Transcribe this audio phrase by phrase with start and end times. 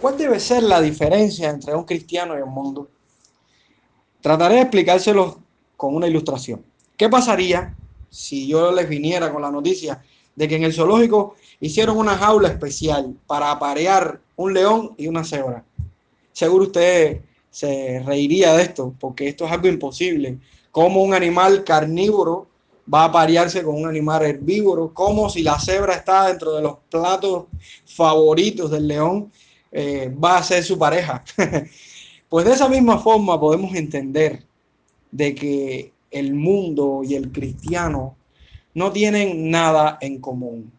[0.00, 2.88] ¿Cuál debe ser la diferencia entre un cristiano y un mundo?
[4.20, 5.40] Trataré de explicárselo
[5.76, 6.64] con una ilustración.
[6.96, 7.74] ¿Qué pasaría
[8.08, 10.00] si yo les viniera con la noticia
[10.36, 15.24] de que en el zoológico hicieron una jaula especial para aparear un león y una
[15.24, 15.64] cebra?
[16.32, 17.20] Seguro usted
[17.50, 20.38] se reiría de esto, porque esto es algo imposible.
[20.70, 22.46] Como un animal carnívoro
[22.92, 26.76] va a aparearse con un animal herbívoro, como si la cebra está dentro de los
[26.88, 27.46] platos
[27.84, 29.32] favoritos del león,
[29.72, 31.24] eh, va a ser su pareja.
[32.28, 34.44] pues de esa misma forma podemos entender
[35.10, 38.16] de que el mundo y el cristiano
[38.74, 40.72] no tienen nada en común.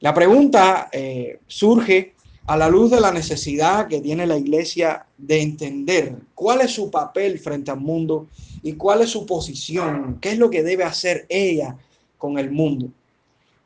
[0.00, 2.14] La pregunta eh, surge
[2.46, 6.90] a la luz de la necesidad que tiene la iglesia de entender cuál es su
[6.90, 8.28] papel frente al mundo
[8.62, 11.76] y cuál es su posición, qué es lo que debe hacer ella
[12.16, 12.90] con el mundo.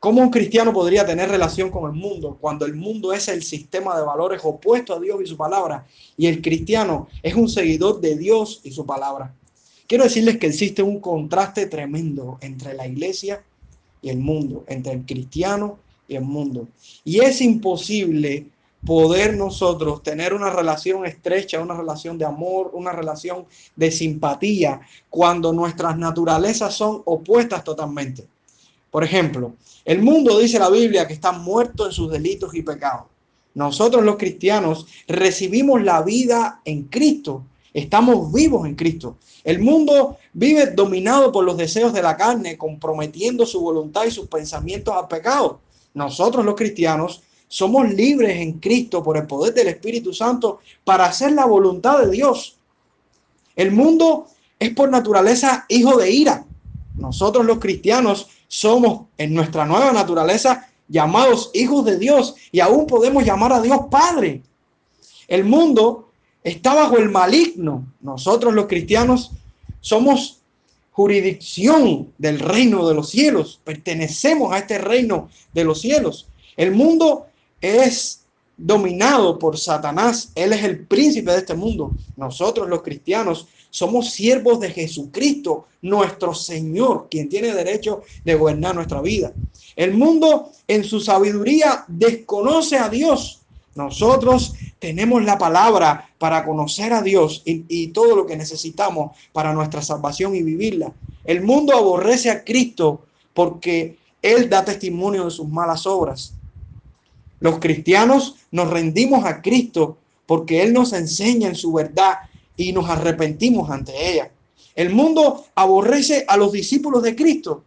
[0.03, 3.95] ¿Cómo un cristiano podría tener relación con el mundo cuando el mundo es el sistema
[3.95, 8.17] de valores opuesto a Dios y su palabra y el cristiano es un seguidor de
[8.17, 9.33] Dios y su palabra?
[9.87, 13.45] Quiero decirles que existe un contraste tremendo entre la iglesia
[14.01, 16.67] y el mundo, entre el cristiano y el mundo.
[17.05, 18.47] Y es imposible
[18.85, 23.45] poder nosotros tener una relación estrecha, una relación de amor, una relación
[23.77, 28.32] de simpatía, cuando nuestras naturalezas son opuestas totalmente.
[28.93, 29.55] Por ejemplo,
[29.85, 33.07] el mundo dice la Biblia que está muerto en sus delitos y pecados.
[33.55, 39.17] Nosotros los cristianos recibimos la vida en Cristo, estamos vivos en Cristo.
[39.43, 44.27] El mundo vive dominado por los deseos de la carne, comprometiendo su voluntad y sus
[44.27, 45.59] pensamientos al pecado.
[45.95, 51.31] Nosotros los cristianos somos libres en Cristo por el poder del Espíritu Santo para hacer
[51.31, 52.59] la voluntad de Dios.
[53.55, 54.27] El mundo
[54.59, 56.45] es por naturaleza hijo de ira.
[56.95, 63.23] Nosotros los cristianos somos en nuestra nueva naturaleza llamados hijos de Dios y aún podemos
[63.23, 64.41] llamar a Dios Padre.
[65.27, 66.09] El mundo
[66.43, 67.85] está bajo el maligno.
[68.01, 69.31] Nosotros los cristianos
[69.81, 70.41] somos
[70.91, 73.59] jurisdicción del reino de los cielos.
[73.63, 76.27] Pertenecemos a este reino de los cielos.
[76.55, 77.25] El mundo
[77.59, 78.25] es
[78.57, 80.31] dominado por Satanás.
[80.35, 81.91] Él es el príncipe de este mundo.
[82.15, 89.01] Nosotros los cristianos somos siervos de Jesucristo, nuestro Señor, quien tiene derecho de gobernar nuestra
[89.01, 89.33] vida.
[89.75, 93.41] El mundo en su sabiduría desconoce a Dios.
[93.73, 99.53] Nosotros tenemos la palabra para conocer a Dios y, y, todo lo que necesitamos para
[99.53, 100.93] nuestra salvación y vivirla.
[101.23, 106.35] El mundo aborrece a Cristo porque Él da testimonio de sus malas obras.
[107.39, 109.97] Los cristianos nos rendimos a Cristo
[110.27, 112.17] porque Él nos enseña en su verdad
[112.57, 114.31] y nos arrepentimos ante ella.
[114.75, 117.63] El mundo aborrece a los discípulos de Cristo.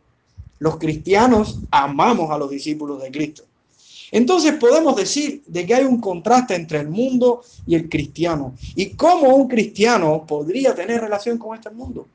[0.58, 3.44] Los cristianos amamos a los discípulos de Cristo.
[4.12, 8.54] Entonces podemos decir de que hay un contraste entre el mundo y el cristiano.
[8.74, 12.06] ¿Y cómo un cristiano podría tener relación con este mundo?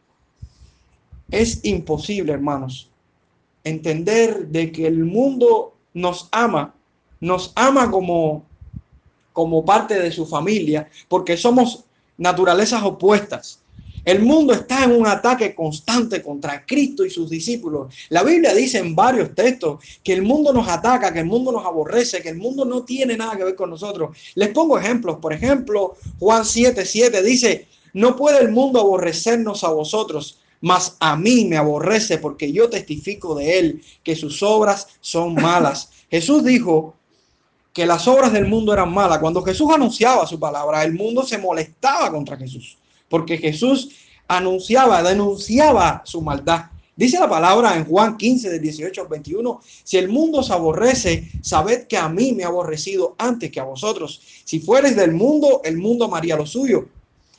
[1.30, 2.90] Es imposible, hermanos,
[3.64, 6.74] entender de que el mundo nos ama
[7.22, 8.44] nos ama como,
[9.32, 11.86] como parte de su familia, porque somos
[12.22, 13.60] naturalezas opuestas.
[14.06, 17.94] El mundo está en un ataque constante contra Cristo y sus discípulos.
[18.10, 21.66] La Biblia dice en varios textos que el mundo nos ataca, que el mundo nos
[21.66, 24.16] aborrece, que el mundo no tiene nada que ver con nosotros.
[24.36, 25.18] Les pongo ejemplos.
[25.18, 31.16] Por ejemplo, Juan 7, 7 dice, no puede el mundo aborrecernos a vosotros, mas a
[31.16, 35.90] mí me aborrece porque yo testifico de él que sus obras son malas.
[36.12, 36.96] Jesús dijo,
[37.74, 39.20] que las obras del mundo eran malas.
[39.20, 42.78] Cuando Jesús anunciaba su palabra, el mundo se molestaba contra Jesús,
[43.10, 43.90] porque Jesús
[44.28, 46.66] anunciaba, denunciaba su maldad.
[46.96, 51.32] Dice la palabra en Juan 15, del 18 al 21, si el mundo os aborrece,
[51.42, 54.22] sabed que a mí me ha aborrecido antes que a vosotros.
[54.44, 56.88] Si fueres del mundo, el mundo amaría lo suyo.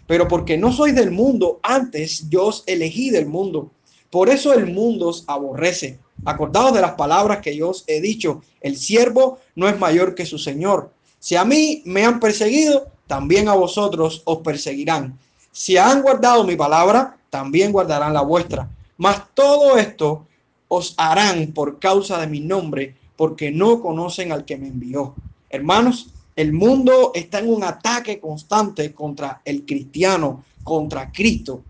[0.06, 3.70] Pero porque no sois del mundo, antes yo os elegí del mundo.
[4.12, 5.98] Por eso el mundo os aborrece.
[6.26, 10.26] Acordaos de las palabras que yo os he dicho, el siervo no es mayor que
[10.26, 10.92] su señor.
[11.18, 15.18] Si a mí me han perseguido, también a vosotros os perseguirán.
[15.50, 18.68] Si han guardado mi palabra, también guardarán la vuestra.
[18.98, 20.26] Mas todo esto
[20.68, 25.14] os harán por causa de mi nombre, porque no conocen al que me envió.
[25.48, 31.62] Hermanos, el mundo está en un ataque constante contra el cristiano, contra Cristo.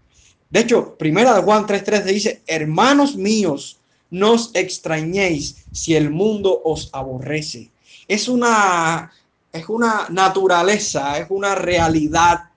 [0.53, 6.61] De hecho, primera de Juan 3.3 dice, hermanos míos, no os extrañéis si el mundo
[6.63, 7.71] os aborrece.
[8.07, 9.11] Es una,
[9.51, 12.51] es una naturaleza, es una realidad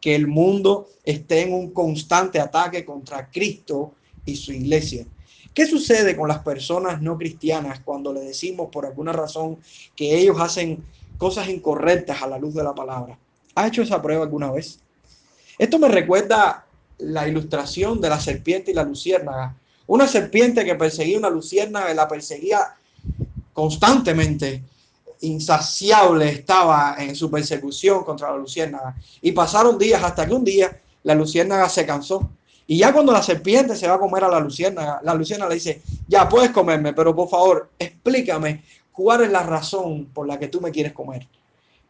[0.00, 3.92] que el mundo esté en un constante ataque contra Cristo
[4.24, 5.06] y su iglesia.
[5.54, 9.58] ¿Qué sucede con las personas no cristianas cuando le decimos por alguna razón
[9.94, 10.84] que ellos hacen
[11.16, 13.18] cosas incorrectas a la luz de la palabra.
[13.54, 14.78] ¿Ha hecho esa prueba alguna vez?
[15.58, 16.65] Esto me recuerda
[16.98, 19.54] la ilustración de la serpiente y la luciérnaga.
[19.86, 22.74] Una serpiente que perseguía una luciérnaga y la perseguía
[23.52, 24.62] constantemente,
[25.20, 28.94] insaciable estaba en su persecución contra la luciérnaga.
[29.22, 32.28] Y pasaron días hasta que un día la luciérnaga se cansó.
[32.66, 35.54] Y ya cuando la serpiente se va a comer a la luciérnaga, la luciérnaga le
[35.54, 40.48] dice, ya puedes comerme, pero por favor, explícame cuál es la razón por la que
[40.48, 41.26] tú me quieres comer.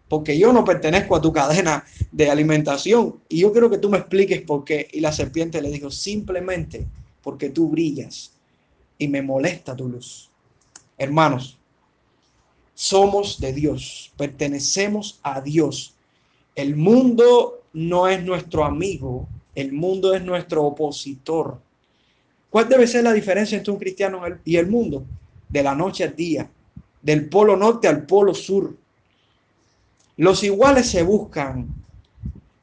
[0.08, 3.98] Porque yo no pertenezco a tu cadena de alimentación y yo quiero que tú me
[3.98, 4.88] expliques por qué.
[4.92, 6.86] Y la serpiente le dijo, simplemente
[7.22, 8.32] porque tú brillas
[8.98, 10.30] y me molesta tu luz.
[10.96, 11.58] Hermanos,
[12.74, 15.94] somos de Dios, pertenecemos a Dios.
[16.54, 21.58] El mundo no es nuestro amigo, el mundo es nuestro opositor.
[22.50, 25.04] ¿Cuál debe ser la diferencia entre un cristiano y el mundo?
[25.48, 26.48] De la noche al día,
[27.02, 28.76] del polo norte al polo sur.
[30.16, 31.68] Los iguales se buscan.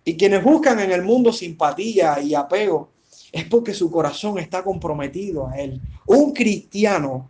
[0.06, 2.90] Y quienes buscan en el mundo simpatía y apego
[3.32, 5.80] es porque su corazón está comprometido a él.
[6.06, 7.30] Un cristiano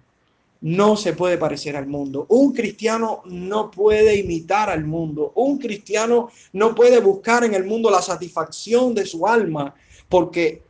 [0.61, 2.25] no se puede parecer al mundo.
[2.29, 5.33] Un cristiano no puede imitar al mundo.
[5.35, 9.75] Un cristiano no puede buscar en el mundo la satisfacción de su alma,
[10.07, 10.61] porque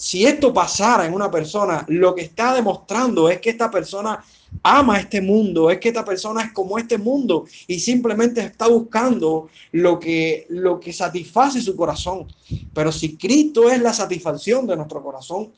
[0.00, 4.24] si esto pasara en una persona, lo que está demostrando es que esta persona
[4.62, 9.50] ama este mundo, es que esta persona es como este mundo y simplemente está buscando
[9.72, 12.26] lo que, lo que satisface su corazón.
[12.72, 15.52] Pero si Cristo es la satisfacción de nuestro corazón,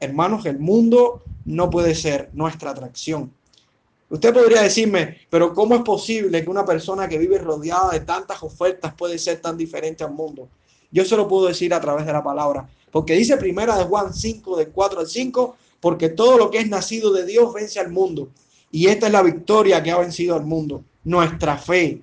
[0.00, 3.30] hermanos, el mundo no puede ser nuestra atracción.
[4.08, 8.42] Usted podría decirme, pero ¿cómo es posible que una persona que vive rodeada de tantas
[8.42, 10.48] ofertas puede ser tan diferente al mundo?
[10.90, 14.14] Yo se lo puedo decir a través de la palabra, porque dice primera de Juan
[14.14, 17.90] 5, de 4 al 5, porque todo lo que es nacido de Dios vence al
[17.90, 18.28] mundo.
[18.70, 22.02] Y esta es la victoria que ha vencido al mundo, nuestra fe.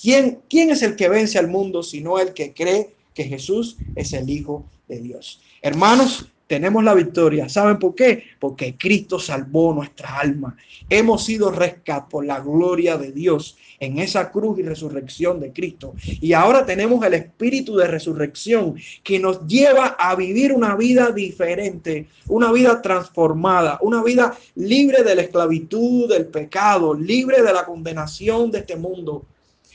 [0.00, 4.12] ¿Quién, ¿Quién es el que vence al mundo sino el que cree que Jesús es
[4.12, 5.40] el Hijo de Dios?
[5.62, 7.48] Hermanos, tenemos la victoria.
[7.48, 8.22] ¿Saben por qué?
[8.38, 10.56] Porque Cristo salvó nuestra alma.
[10.88, 11.76] Hemos sido rescatados
[12.10, 15.94] por la gloria de Dios en esa cruz y resurrección de Cristo.
[16.04, 22.08] Y ahora tenemos el espíritu de resurrección que nos lleva a vivir una vida diferente,
[22.28, 28.50] una vida transformada, una vida libre de la esclavitud, del pecado, libre de la condenación
[28.50, 29.26] de este mundo.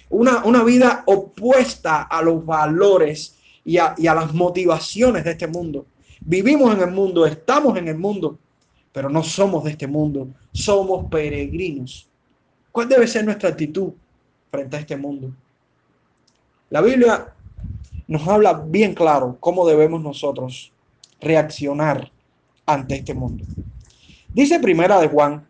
[0.09, 5.47] Una, una vida opuesta a los valores y a, y a las motivaciones de este
[5.47, 5.85] mundo.
[6.23, 8.37] Vivimos en el mundo, estamos en el mundo,
[8.93, 12.07] pero no somos de este mundo, somos peregrinos.
[12.71, 13.89] ¿Cuál debe ser nuestra actitud
[14.51, 15.31] frente a este mundo?
[16.69, 17.33] La Biblia
[18.07, 20.71] nos habla bien claro cómo debemos nosotros
[21.19, 22.11] reaccionar
[22.67, 23.43] ante este mundo.
[24.31, 25.47] Dice primera de Juan,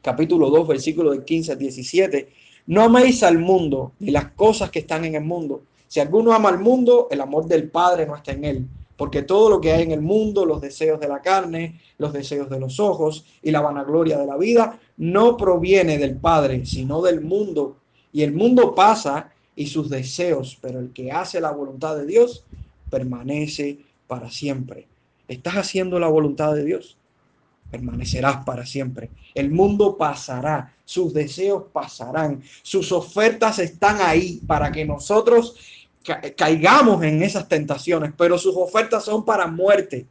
[0.00, 2.28] capítulo 2, versículo de 15 a 17,
[2.68, 5.64] no améis al mundo ni las cosas que están en el mundo.
[5.88, 8.68] Si alguno ama al mundo, el amor del Padre no está en él
[8.98, 12.50] porque todo lo que hay en el mundo, los deseos de la carne, los deseos
[12.50, 17.20] de los ojos y la vanagloria de la vida, no proviene del Padre, sino del
[17.20, 17.76] mundo.
[18.12, 22.44] Y el mundo pasa y sus deseos, pero el que hace la voluntad de Dios
[22.90, 23.78] permanece
[24.08, 24.88] para siempre.
[25.28, 26.96] ¿Estás haciendo la voluntad de Dios?
[27.70, 29.10] Permanecerás para siempre.
[29.32, 35.54] El mundo pasará, sus deseos pasarán, sus ofertas están ahí para que nosotros
[36.36, 40.06] caigamos en esas tentaciones, pero sus ofertas son para muerte,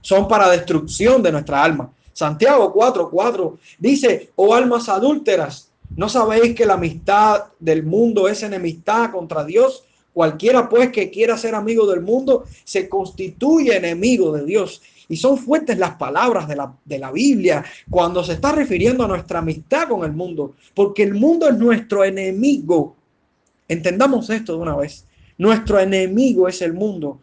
[0.00, 1.92] son para destrucción de nuestra alma.
[2.12, 9.10] Santiago 4:4 dice, oh almas adúlteras, ¿no sabéis que la amistad del mundo es enemistad
[9.10, 9.84] contra Dios?
[10.12, 14.82] Cualquiera pues que quiera ser amigo del mundo se constituye enemigo de Dios.
[15.08, 19.08] Y son fuertes las palabras de la, de la Biblia cuando se está refiriendo a
[19.08, 22.96] nuestra amistad con el mundo, porque el mundo es nuestro enemigo.
[23.66, 25.06] Entendamos esto de una vez.
[25.40, 27.20] Nuestro enemigo es el mundo,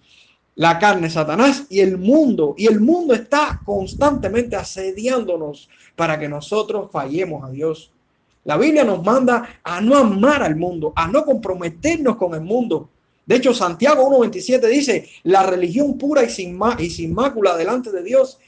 [0.55, 2.55] la carne, Satanás y el mundo.
[2.57, 7.91] Y el mundo está constantemente asediándonos para que nosotros fallemos a Dios.
[8.43, 12.89] La Biblia nos manda a no amar al mundo, a no comprometernos con el mundo.
[13.23, 18.01] De hecho, Santiago 1.27 dice, la religión pura y sin, y sin mácula delante de
[18.01, 18.39] Dios,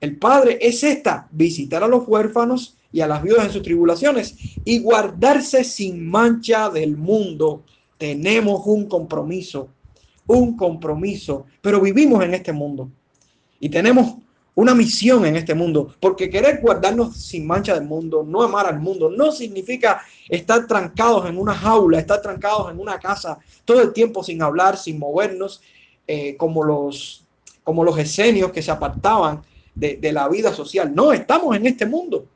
[0.00, 4.34] el Padre es esta, visitar a los huérfanos y a las viudas en sus tribulaciones
[4.64, 7.62] y guardarse sin mancha del mundo
[8.02, 9.68] tenemos un compromiso,
[10.26, 12.90] un compromiso, pero vivimos en este mundo
[13.60, 14.16] y tenemos
[14.56, 18.80] una misión en este mundo, porque querer guardarnos sin mancha del mundo, no amar al
[18.80, 23.92] mundo, no significa estar trancados en una jaula, estar trancados en una casa todo el
[23.92, 25.62] tiempo sin hablar, sin movernos,
[26.08, 27.24] eh, como, los,
[27.62, 29.42] como los esenios que se apartaban
[29.76, 30.92] de, de la vida social.
[30.92, 32.26] No, estamos en este mundo.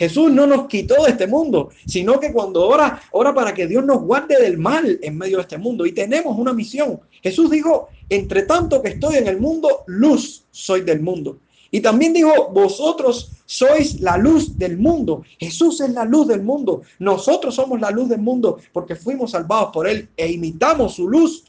[0.00, 3.84] Jesús no nos quitó de este mundo, sino que cuando ora, ora para que Dios
[3.84, 5.84] nos guarde del mal en medio de este mundo.
[5.84, 7.00] Y tenemos una misión.
[7.22, 11.36] Jesús dijo, entre tanto que estoy en el mundo, luz soy del mundo.
[11.70, 15.22] Y también dijo, vosotros sois la luz del mundo.
[15.38, 16.80] Jesús es la luz del mundo.
[16.98, 21.44] Nosotros somos la luz del mundo porque fuimos salvados por Él e imitamos su luz.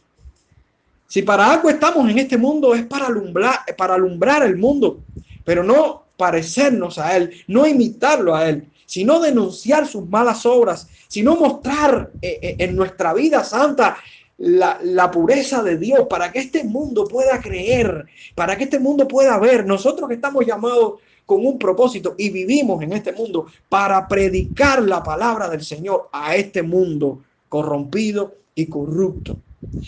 [1.07, 4.99] Si para algo estamos en este mundo es para alumbrar, para alumbrar el mundo,
[5.45, 11.35] pero no parecernos a Él, no imitarlo a Él, sino denunciar sus malas obras, sino
[11.35, 13.97] mostrar eh, eh, en nuestra vida santa
[14.37, 19.39] la, pureza de Dios, para que este mundo pueda creer, para que este mundo pueda
[19.39, 19.65] ver.
[19.65, 25.49] Nosotros estamos llamados con un propósito y vivimos en este mundo para predicar la palabra
[25.49, 29.37] del Señor a este mundo corrompido y corrupto.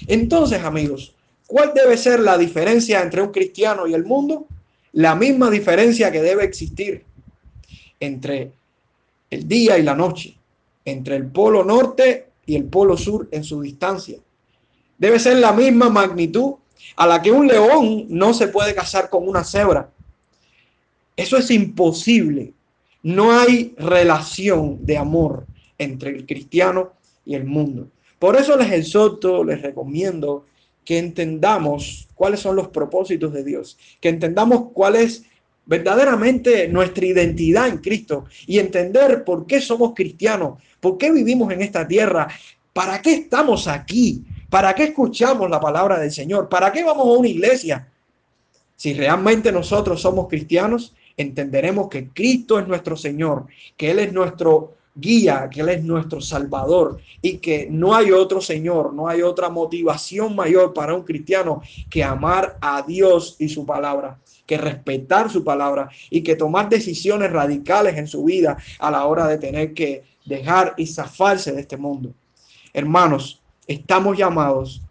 [0.08, 1.14] Entonces, amigos,
[1.46, 4.48] ¿cuál debe ser la diferencia entre un cristiano y el mundo?
[4.94, 7.04] La misma diferencia que debe existir
[8.00, 8.52] entre
[9.30, 10.36] el día y la noche,
[10.86, 14.20] entre el polo norte y el polo sur en su distancia,
[14.98, 16.56] debe ser la misma magnitud
[16.96, 19.90] a la que un león no se puede casar con una cebra.
[21.16, 22.54] Eso es imposible.
[23.02, 25.46] No hay relación de amor
[25.78, 26.94] entre el cristiano
[27.26, 27.88] y el mundo.
[28.20, 30.46] Por eso les exhorto, les recomiendo
[30.86, 35.24] que entendamos cuáles son los propósitos de Dios, que entendamos cuál es
[35.66, 41.62] verdaderamente nuestra identidad en Cristo y entender por qué somos cristianos, por qué vivimos en
[41.62, 42.28] esta tierra,
[42.74, 46.48] para qué estamos aquí, ¿Para qué escuchamos la palabra del Señor?
[46.48, 47.88] ¿Para qué vamos a una iglesia?
[48.76, 54.76] Si realmente nosotros somos cristianos, entenderemos que Cristo es nuestro Señor, que Él es nuestro
[54.96, 59.50] guía, que Él es nuestro Salvador y que no hay otro Señor, no hay otra
[59.50, 65.44] motivación mayor para un cristiano que amar a Dios y su palabra, que respetar su
[65.44, 70.04] palabra y que tomar decisiones radicales en su vida a la hora de tener que
[70.26, 72.14] dejar y zafarse de este mundo.
[72.74, 74.82] Hermanos, Estamos llamados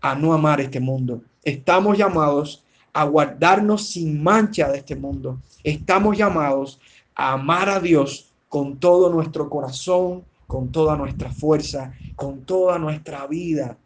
[0.00, 1.22] a no amar este mundo.
[1.44, 5.38] Estamos llamados a guardarnos sin mancha de este mundo.
[5.62, 6.80] Estamos llamados
[7.14, 13.26] a amar a Dios con todo nuestro corazón, con toda nuestra fuerza, con toda nuestra
[13.26, 13.78] vida.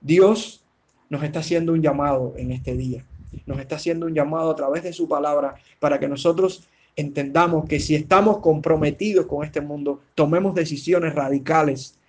[0.00, 0.64] Dios
[1.08, 3.04] nos está haciendo un llamado en este día.
[3.46, 7.78] Nos está haciendo un llamado a través de su palabra para que nosotros entendamos que
[7.78, 12.00] si estamos comprometidos con este mundo, tomemos decisiones radicales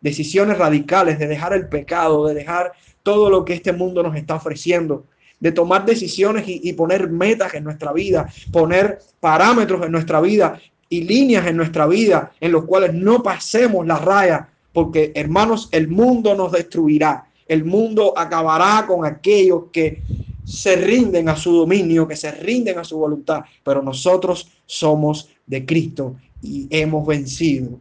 [0.00, 4.34] decisiones radicales de dejar el pecado, de dejar todo lo que este mundo nos está
[4.34, 5.04] ofreciendo,
[5.40, 10.60] de tomar decisiones y, poner metas en nuestra vida, poner parámetros en nuestra vida
[10.92, 15.88] y líneas en nuestra vida en los cuales no pasemos la raya, porque hermanos, el
[15.88, 20.02] mundo nos destruirá, el mundo acabará con aquellos que
[20.44, 25.64] se rinden a su dominio, que se rinden a su voluntad, pero nosotros somos de
[25.64, 27.80] Cristo y hemos vencido,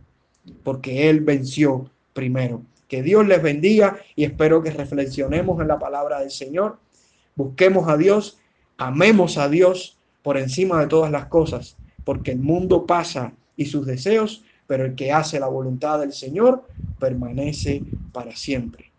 [0.64, 2.62] porque Él venció primero.
[2.88, 6.78] Que Dios les bendiga y espero que reflexionemos en la palabra del Señor.
[7.36, 8.38] Busquemos a Dios,
[8.78, 13.86] amemos a Dios por encima de todas las cosas, porque el mundo pasa y sus
[13.86, 16.68] deseos, pero el que hace la voluntad del Señor
[17.00, 18.92] permanece para siempre.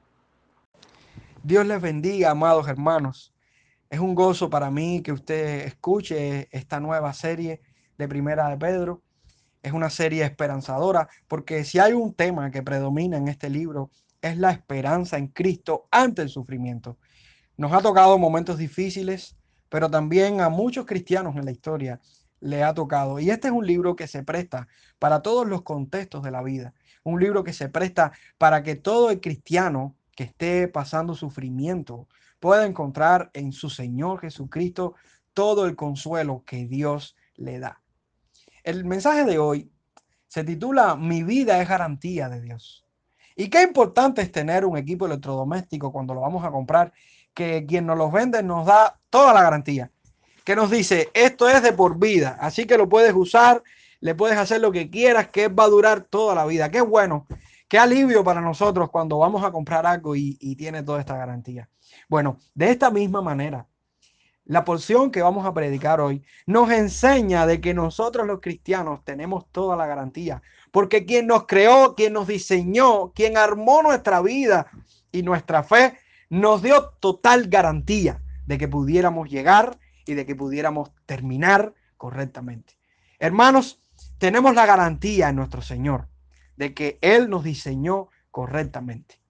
[1.42, 3.32] Dios les bendiga, amados hermanos.
[3.90, 7.60] Es un gozo para mí que usted escuche esta nueva serie
[7.98, 9.02] de Primera de Pedro
[9.62, 13.90] es una serie esperanzadora, porque si hay un tema que predomina en este libro,
[14.20, 16.98] es la esperanza en Cristo ante el sufrimiento.
[17.56, 19.36] Nos ha tocado momentos difíciles,
[19.68, 22.00] pero también a muchos cristianos en la historia
[22.42, 23.18] le ha tocado.
[23.18, 24.68] Y este es un libro que se presta
[24.98, 26.74] para todos los contextos de la vida.
[27.04, 32.08] Un libro que se presta para que todo el cristiano que esté pasando sufrimiento
[32.40, 34.94] pueda encontrar en su Señor Jesucristo
[35.32, 37.80] todo el consuelo que Dios le da.
[38.64, 39.70] El mensaje de hoy
[40.26, 42.84] se titula Mi vida es garantía de Dios.
[43.36, 46.92] Y qué importante es tener un equipo electrodoméstico cuando lo vamos a comprar,
[47.32, 49.90] que quien nos los vende nos da toda la garantía,
[50.44, 53.62] que nos dice, esto es de por vida, así que lo puedes usar,
[54.00, 56.70] le puedes hacer lo que quieras, que va a durar toda la vida.
[56.70, 57.26] Qué bueno,
[57.68, 61.68] qué alivio para nosotros cuando vamos a comprar algo y, tiene toda esta garantía.
[62.08, 63.66] Bueno, de esta misma manera,
[64.44, 69.46] la porción que vamos a predicar hoy nos enseña de que nosotros los cristianos tenemos
[69.52, 74.66] toda la garantía, porque quien nos creó, quien nos diseñó, quien armó nuestra vida
[75.12, 75.96] y nuestra fe,
[76.28, 82.74] nos dio total garantía de que pudiéramos llegar y de que pudiéramos terminar correctamente.
[83.18, 83.80] Hermanos,
[84.18, 86.08] tenemos la garantía en nuestro Señor
[86.56, 89.20] de que Él nos diseñó correctamente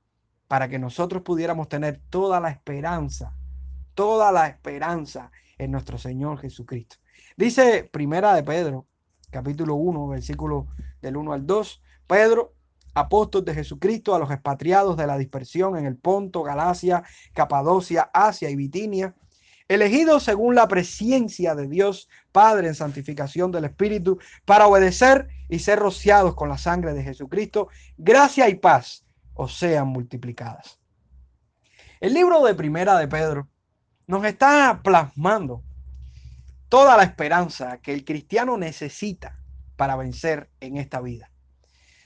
[0.49, 3.35] para que nosotros pudiéramos tener toda la esperanza
[3.95, 6.97] toda la esperanza en nuestro Señor Jesucristo.
[7.37, 8.87] Dice Primera de Pedro,
[9.31, 10.69] capítulo 1, versículo
[11.01, 11.83] del 1 al 2.
[12.07, 12.55] Pedro,
[12.95, 17.03] apóstol de Jesucristo a los expatriados de la dispersión en el Ponto, Galacia,
[17.33, 19.15] Capadocia, Asia y Bitinia,
[19.69, 25.79] elegidos según la presencia de Dios Padre en santificación del Espíritu, para obedecer y ser
[25.79, 29.05] rociados con la sangre de Jesucristo, gracia y paz
[29.35, 30.79] os sean multiplicadas.
[32.01, 33.49] El libro de Primera de Pedro
[34.07, 35.63] nos está plasmando
[36.69, 39.39] toda la esperanza que el cristiano necesita
[39.77, 41.31] para vencer en esta vida.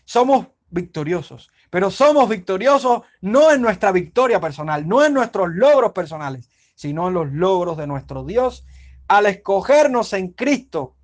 [0.05, 6.49] Somos victoriosos, pero somos victoriosos no en nuestra victoria personal, no en nuestros logros personales,
[6.77, 8.65] sino en los logros de nuestro Dios.
[9.09, 10.95] Al escogernos en Cristo,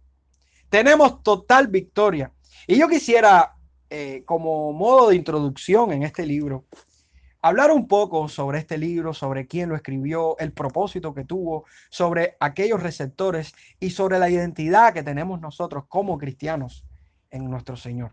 [0.69, 2.31] tenemos total victoria.
[2.69, 3.57] Y yo quisiera,
[3.91, 6.67] eh, como modo de introducción en este libro,
[7.41, 12.37] hablar un poco sobre este libro, sobre quién lo escribió, el propósito que tuvo, sobre
[12.39, 16.85] aquellos receptores y sobre la identidad que tenemos nosotros como cristianos
[17.31, 18.13] en nuestro Señor.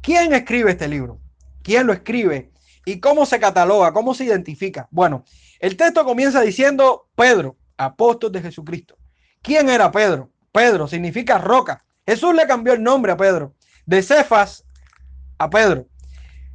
[0.00, 1.20] ¿Quién escribe este libro?
[1.62, 2.50] ¿Quién lo escribe?
[2.84, 3.92] ¿Y cómo se cataloga?
[3.92, 4.88] ¿Cómo se identifica?
[4.90, 5.24] Bueno,
[5.58, 8.96] el texto comienza diciendo Pedro, apóstol de Jesucristo.
[9.42, 10.30] ¿Quién era Pedro?
[10.52, 11.84] Pedro significa roca.
[12.06, 13.54] Jesús le cambió el nombre a Pedro,
[13.86, 14.64] de Cefas
[15.38, 15.86] a Pedro.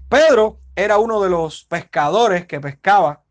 [0.10, 3.24] Pedro era uno de los pescadores que pescaba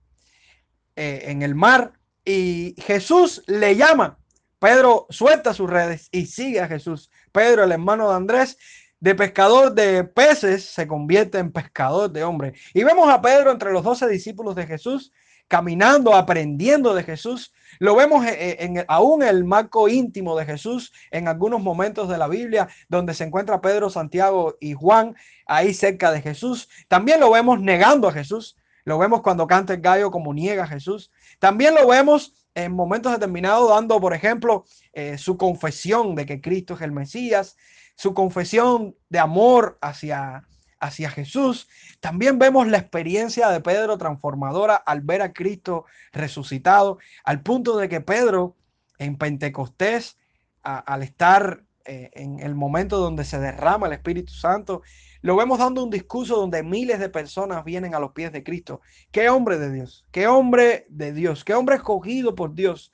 [0.96, 1.92] eh, en el mar
[2.24, 4.18] y Jesús le llama.
[4.58, 7.10] Pedro suelta sus redes y sigue a Jesús.
[7.32, 8.56] Pedro, el hermano de Andrés,
[9.00, 12.60] de pescador de peces se convierte en pescador de hombres.
[12.72, 15.12] Y vemos a Pedro entre los doce discípulos de Jesús,
[15.52, 17.52] caminando, aprendiendo de Jesús.
[17.78, 22.16] Lo vemos eh, eh, en, aún el marco íntimo de Jesús en algunos momentos de
[22.16, 26.70] la Biblia, donde se encuentra Pedro, Santiago y Juan ahí cerca de Jesús.
[26.88, 28.56] También lo vemos negando a Jesús.
[28.84, 31.10] Lo vemos cuando canta el gallo como niega a Jesús.
[31.38, 36.72] También lo vemos en momentos determinados dando, por ejemplo, eh, su confesión de que Cristo
[36.72, 37.58] es el Mesías,
[37.94, 40.48] su confesión de amor hacia
[40.82, 41.68] hacia Jesús.
[42.00, 47.88] También vemos la experiencia de Pedro transformadora al ver a Cristo resucitado, al punto de
[47.88, 48.56] que Pedro
[48.98, 50.18] en Pentecostés,
[50.62, 54.82] al estar eh, en el momento donde se derrama el Espíritu Santo,
[55.22, 58.80] lo vemos dando un discurso donde miles de personas vienen a los pies de Cristo.
[59.12, 62.92] Qué hombre de Dios, qué hombre de Dios, qué hombre escogido por Dios.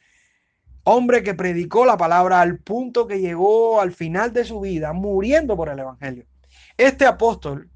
[0.84, 5.56] Hombre que predicó la palabra al punto que llegó al final de su vida muriendo
[5.56, 6.26] por el Evangelio.
[6.76, 7.70] Este apóstol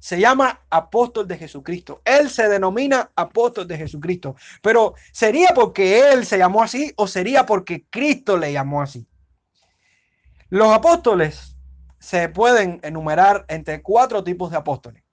[0.00, 2.02] se llama apóstol de Jesucristo.
[2.04, 4.34] Él se denomina apóstol de Jesucristo.
[4.62, 9.06] Pero ¿sería porque él se llamó así o sería porque Cristo le llamó así?
[10.48, 11.56] Los apóstoles
[12.00, 15.04] se pueden enumerar entre cuatro tipos de apóstoles.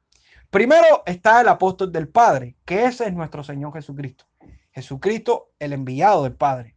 [0.50, 4.26] Primero está el apóstol del Padre, que ese es nuestro Señor Jesucristo.
[4.72, 6.76] Jesucristo, el enviado del Padre.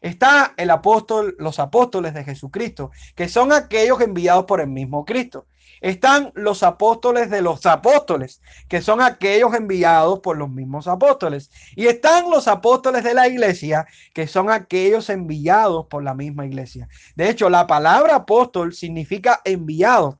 [0.00, 5.46] Está el apóstol, los apóstoles de Jesucristo, que son aquellos enviados por el mismo Cristo.
[5.80, 11.50] Están los apóstoles de los apóstoles, que son aquellos enviados por los mismos apóstoles.
[11.76, 16.88] Y están los apóstoles de la iglesia, que son aquellos enviados por la misma iglesia.
[17.16, 20.18] De hecho, la palabra apóstol significa enviado.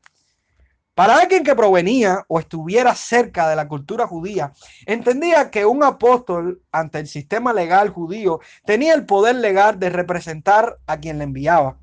[0.94, 4.52] Para alguien que provenía o estuviera cerca de la cultura judía,
[4.86, 10.78] entendía que un apóstol ante el sistema legal judío tenía el poder legal de representar
[10.86, 11.78] a quien le enviaba.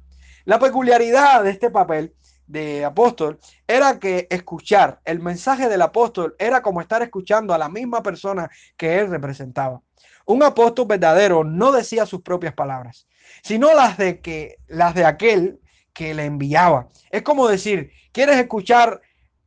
[0.45, 2.15] La peculiaridad de este papel
[2.51, 7.69] de apóstol era que escuchar el mensaje del apóstol era como estar escuchando a la
[7.69, 9.81] misma persona que él representaba.
[10.25, 13.07] Un apóstol verdadero no decía sus propias palabras,
[13.41, 15.59] sino las de que las de aquel
[15.93, 16.89] que le enviaba.
[17.09, 19.01] Es como decir, ¿quieres escuchar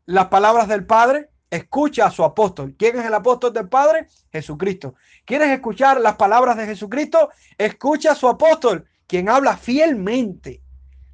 [0.06, 1.28] las palabras del Padre?
[1.50, 2.74] Escucha a su apóstol.
[2.76, 4.08] ¿Quién es el apóstol del Padre?
[4.32, 4.94] Jesucristo.
[5.24, 7.28] ¿Quieres escuchar las palabras de Jesucristo?
[7.56, 10.62] Escucha a su apóstol, quien habla fielmente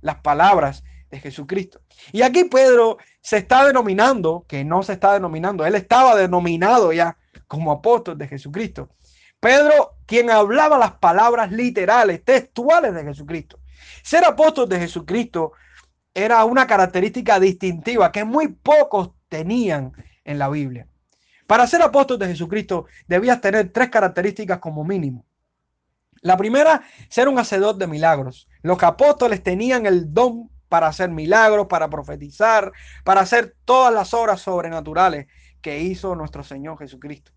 [0.01, 1.81] las palabras de Jesucristo.
[2.13, 7.17] Y aquí Pedro se está denominando, que no se está denominando, él estaba denominado ya
[7.47, 8.91] como apóstol de Jesucristo.
[9.41, 13.59] Pedro, quien hablaba las palabras literales, textuales de Jesucristo.
[14.03, 15.53] Ser apóstol de Jesucristo
[16.15, 19.93] era una característica distintiva que muy pocos tenían
[20.25, 20.87] en la Biblia.
[21.47, 25.25] Para ser apóstol de Jesucristo debías tener tres características como mínimo.
[26.23, 28.47] La primera, ser un hacedor de milagros.
[28.63, 32.73] Los apóstoles tenían el don para hacer milagros, para profetizar,
[33.05, 35.27] para hacer todas las obras sobrenaturales
[35.61, 37.33] que hizo nuestro Señor Jesucristo.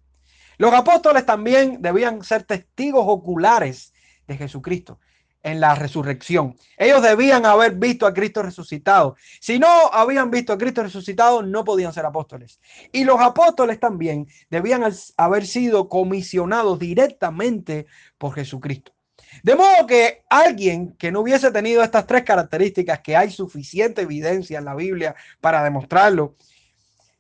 [0.58, 3.92] Los apóstoles también debían ser testigos oculares
[4.28, 5.00] de Jesucristo
[5.42, 6.56] en la resurrección.
[6.78, 9.18] Ellos debían haber visto a Cristo resucitado.
[9.42, 12.62] Si no habían visto a Cristo resucitado, no podían ser apóstoles.
[12.92, 14.84] Y los apóstoles también debían
[15.18, 18.94] haber sido comisionados directamente por Jesucristo.
[19.42, 24.60] De modo que alguien que no hubiese tenido estas tres características, que hay suficiente evidencia
[24.60, 26.36] en la Biblia para demostrarlo,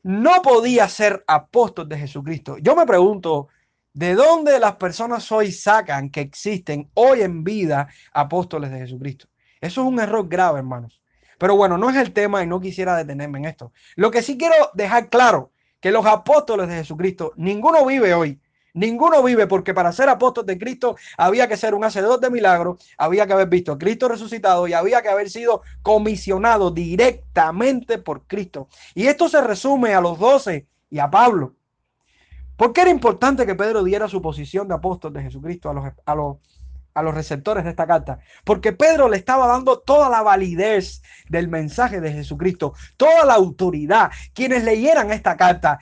[0.04, 2.58] no podía ser apóstol de Jesucristo.
[2.58, 3.48] Yo me pregunto,
[3.94, 9.28] ¿de dónde las personas hoy sacan que existen hoy en vida apóstoles de Jesucristo?
[9.62, 11.02] Eso es un error grave, hermanos.
[11.38, 13.72] Pero bueno, no es el tema y no quisiera detenerme en esto.
[13.96, 18.40] Lo que sí quiero dejar claro, que los apóstoles de Jesucristo, ninguno vive hoy
[18.74, 22.84] Ninguno vive porque para ser apóstol de Cristo había que ser un hacedor de milagros,
[22.98, 28.26] había que haber visto a Cristo resucitado y había que haber sido comisionado directamente por
[28.26, 28.68] Cristo.
[28.96, 31.54] Y esto se resume a los doce y a Pablo.
[32.58, 35.86] ¿Por qué era importante que Pedro diera su posición de apóstol de Jesucristo a los,
[36.06, 36.38] a los,
[36.96, 38.20] a los receptores de esta carta?
[38.44, 44.12] Porque Pedro le estaba dando toda la validez del mensaje de Jesucristo, toda la autoridad.
[44.34, 45.80] Quienes leyeran esta carta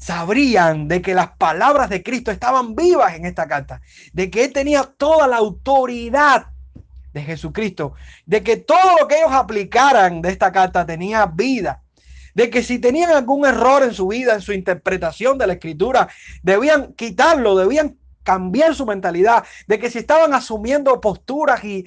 [0.00, 3.82] sabrían de que las palabras de Cristo estaban vivas en esta carta,
[4.12, 6.46] de que Él tenía toda la autoridad
[7.12, 7.92] de Jesucristo,
[8.24, 11.82] de que todo lo que ellos aplicaran de esta carta tenía vida,
[12.34, 16.08] de que si tenían algún error en su vida, en su interpretación de la escritura,
[16.42, 21.86] debían quitarlo, debían cambiar su mentalidad, de que si estaban asumiendo posturas y,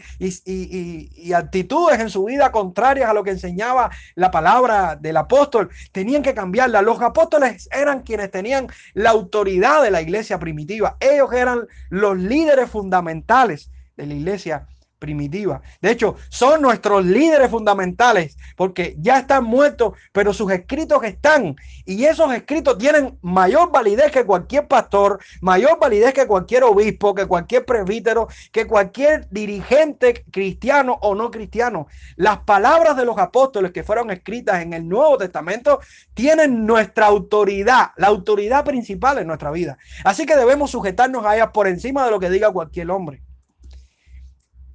[1.34, 6.34] actitudes en su vida contrarias a lo que enseñaba la palabra del apóstol, tenían que
[6.34, 6.82] cambiarla.
[6.82, 10.98] Los apóstoles eran quienes tenían la autoridad de la iglesia primitiva.
[11.00, 14.68] Ellos eran los líderes fundamentales de la iglesia
[15.04, 15.62] primitiva.
[15.82, 21.58] De hecho, son nuestros líderes fundamentales porque ya están muertos, pero sus escritos están.
[21.84, 27.26] Y esos escritos tienen mayor validez que cualquier pastor, mayor validez que cualquier obispo, que
[27.26, 31.88] cualquier presbítero, que cualquier dirigente cristiano o no cristiano.
[32.16, 35.82] Las palabras de los apóstoles que fueron escritas en el Nuevo Testamento
[36.14, 39.78] tienen nuestra autoridad, la autoridad principal en nuestra vida.
[40.06, 43.23] Así que debemos sujetarnos a ellas por encima de lo que diga cualquier hombre.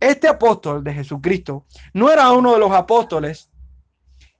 [0.00, 3.50] Este apóstol de Jesucristo no era uno de los apóstoles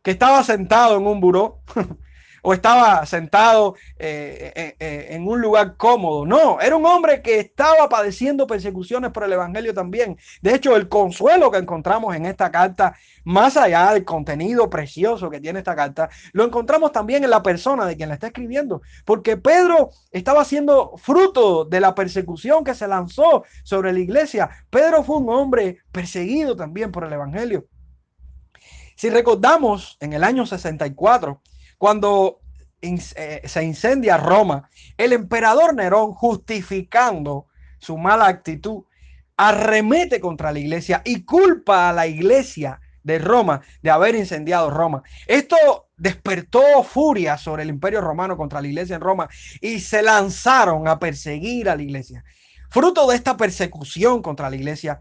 [0.03, 1.63] que estaba sentado en un buró
[2.43, 6.27] o estaba sentado eh, eh, eh, en un lugar cómodo.
[6.27, 10.17] No, era un hombre que estaba padeciendo persecuciones por el Evangelio también.
[10.43, 15.41] De hecho, el consuelo que encontramos en esta carta, más allá del contenido precioso que
[15.41, 18.83] tiene esta carta, lo encontramos también en la persona de quien la está escribiendo.
[19.05, 24.49] Porque Pedro estaba siendo fruto de la persecución que se lanzó sobre la iglesia.
[24.71, 27.67] Pedro fue un hombre perseguido también por el Evangelio.
[28.99, 31.41] Si recordamos, en el año 64,
[31.79, 32.41] cuando
[32.83, 37.47] eh, se incendia Roma, el emperador Nerón, justificando
[37.79, 38.85] su mala actitud,
[39.37, 45.03] arremete contra la iglesia y culpa a la iglesia de Roma de haber incendiado Roma.
[45.27, 49.29] Esto despertó furia sobre el imperio romano contra la iglesia en Roma
[49.61, 52.25] y se lanzaron a perseguir a la iglesia.
[52.69, 55.01] Fruto de esta persecución contra la iglesia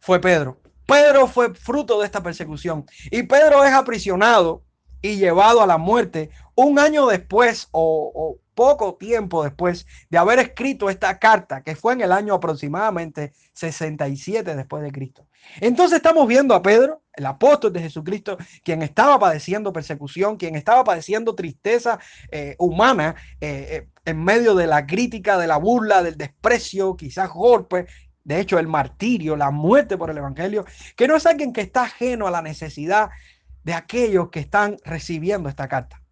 [0.00, 0.60] fue Pedro.
[0.86, 4.62] Pedro fue fruto de esta persecución y Pedro es aprisionado
[5.02, 10.90] y llevado a la muerte un año después o, poco tiempo después de haber escrito
[10.90, 15.26] esta carta, que fue en el año aproximadamente 67 después de Cristo.
[15.60, 20.84] Entonces estamos viendo a Pedro, el apóstol de Jesucristo, quien estaba padeciendo persecución, quien estaba
[20.84, 21.98] padeciendo tristeza
[22.30, 27.30] eh, humana eh, eh, en medio de la crítica, de la burla, del desprecio, quizás
[27.30, 27.86] golpe,
[28.24, 30.64] de hecho el martirio, la muerte por el Evangelio,
[30.96, 33.10] que no es alguien que está ajeno a la necesidad
[33.64, 36.02] de aquellos que están recibiendo esta carta.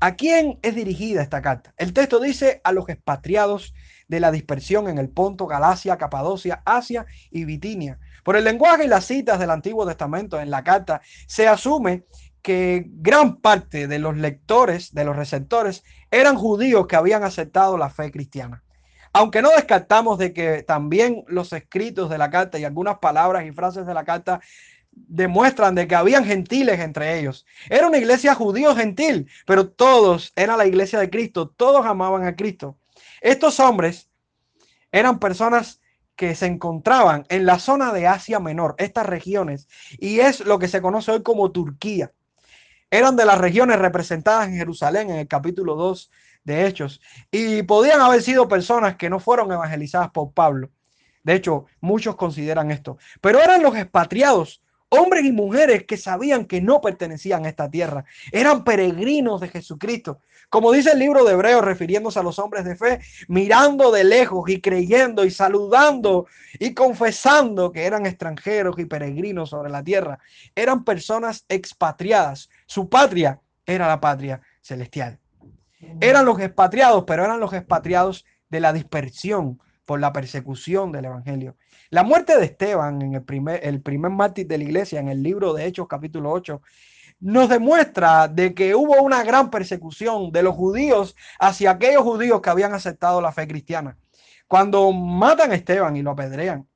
[0.00, 1.72] ¿A quién es dirigida esta carta?
[1.78, 3.72] El texto dice a los expatriados
[4.06, 7.98] de la dispersión en el Ponto, Galacia, Capadocia, Asia y Bitinia.
[8.22, 12.04] Por el lenguaje y las citas del Antiguo Testamento en la carta, se asume
[12.42, 17.88] que gran parte de los lectores, de los receptores, eran judíos que habían aceptado la
[17.88, 18.62] fe cristiana.
[19.14, 23.52] Aunque no descartamos de que también los escritos de la carta y algunas palabras y
[23.52, 24.40] frases de la carta
[24.96, 27.46] demuestran de que habían gentiles entre ellos.
[27.68, 32.36] Era una iglesia judío gentil, pero todos era la iglesia de Cristo, todos amaban a
[32.36, 32.78] Cristo.
[33.20, 34.10] Estos hombres
[34.92, 35.80] eran personas
[36.16, 40.68] que se encontraban en la zona de Asia Menor, estas regiones, y es lo que
[40.68, 42.12] se conoce hoy como Turquía.
[42.90, 46.10] Eran de las regiones representadas en Jerusalén en el capítulo 2
[46.44, 50.70] de Hechos, y podían haber sido personas que no fueron evangelizadas por Pablo.
[51.24, 54.62] De hecho, muchos consideran esto, pero eran los expatriados
[54.94, 60.20] hombres y mujeres que sabían que no pertenecían a esta tierra, eran peregrinos de Jesucristo.
[60.48, 64.48] Como dice el libro de Hebreos, refiriéndose a los hombres de fe, mirando de lejos
[64.48, 66.26] y creyendo y saludando
[66.58, 70.18] y confesando que eran extranjeros y peregrinos sobre la tierra.
[70.54, 72.50] Eran personas expatriadas.
[72.66, 75.18] Su patria era la patria celestial.
[76.00, 81.56] Eran los expatriados, pero eran los expatriados de la dispersión por la persecución del Evangelio.
[81.94, 83.80] La muerte de Esteban, en el primer, el
[84.10, 86.60] mártir de la iglesia, en el libro de Hechos capítulo 8,
[87.20, 92.50] nos demuestra de que hubo una gran persecución de los judíos hacia aquellos judíos que
[92.50, 93.96] habían aceptado la fe cristiana.
[94.48, 96.66] Cuando matan a Esteban y lo apedrean,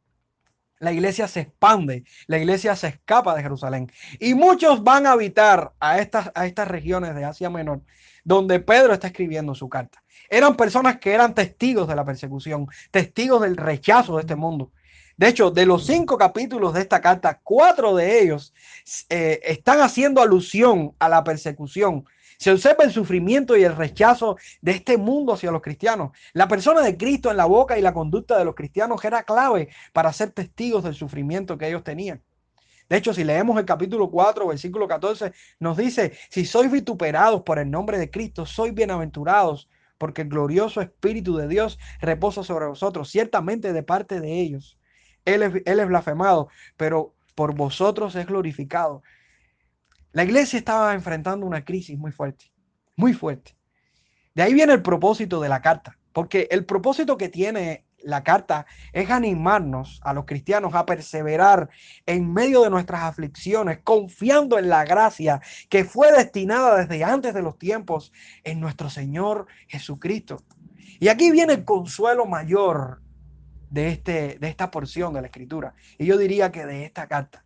[0.78, 5.72] la iglesia se expande, la iglesia se escapa de Jerusalén y muchos van a habitar
[5.80, 7.82] a estas, a estas regiones de Asia Menor
[8.22, 10.02] donde Pedro está escribiendo su carta.
[10.28, 14.70] Eran personas que eran testigos de la persecución, testigos del rechazo de este mundo.
[15.18, 18.54] De hecho, de los cinco capítulos de esta carta, cuatro de ellos
[19.08, 22.06] eh, están haciendo alusión a la persecución.
[22.38, 26.12] Se observa el sufrimiento y el rechazo de este mundo hacia los cristianos.
[26.34, 29.70] La persona de Cristo en la boca y la conducta de los cristianos era clave
[29.92, 32.22] para ser testigos del sufrimiento que ellos tenían.
[32.88, 37.58] De hecho, si leemos el capítulo 4, versículo 14, nos dice, si sois vituperados por
[37.58, 43.10] el nombre de Cristo, sois bienaventurados, porque el glorioso Espíritu de Dios reposa sobre vosotros,
[43.10, 44.77] ciertamente de parte de ellos.
[45.24, 49.02] Él es, blasfemado, pero por vosotros es glorificado.
[50.12, 52.52] La iglesia estaba enfrentando una crisis muy fuerte,
[52.96, 53.56] muy fuerte.
[54.34, 58.66] De ahí viene el propósito de la carta, porque el propósito que tiene la carta
[58.92, 61.68] es animarnos a los cristianos a perseverar
[62.06, 67.42] en medio de nuestras aflicciones, confiando en la gracia que fue destinada desde antes de
[67.42, 68.12] los tiempos
[68.44, 70.42] en nuestro Señor Jesucristo.
[71.00, 73.02] Y aquí viene el consuelo mayor
[73.70, 75.74] de, este, de esta porción de la escritura.
[75.98, 77.44] Y yo diría que de esta carta.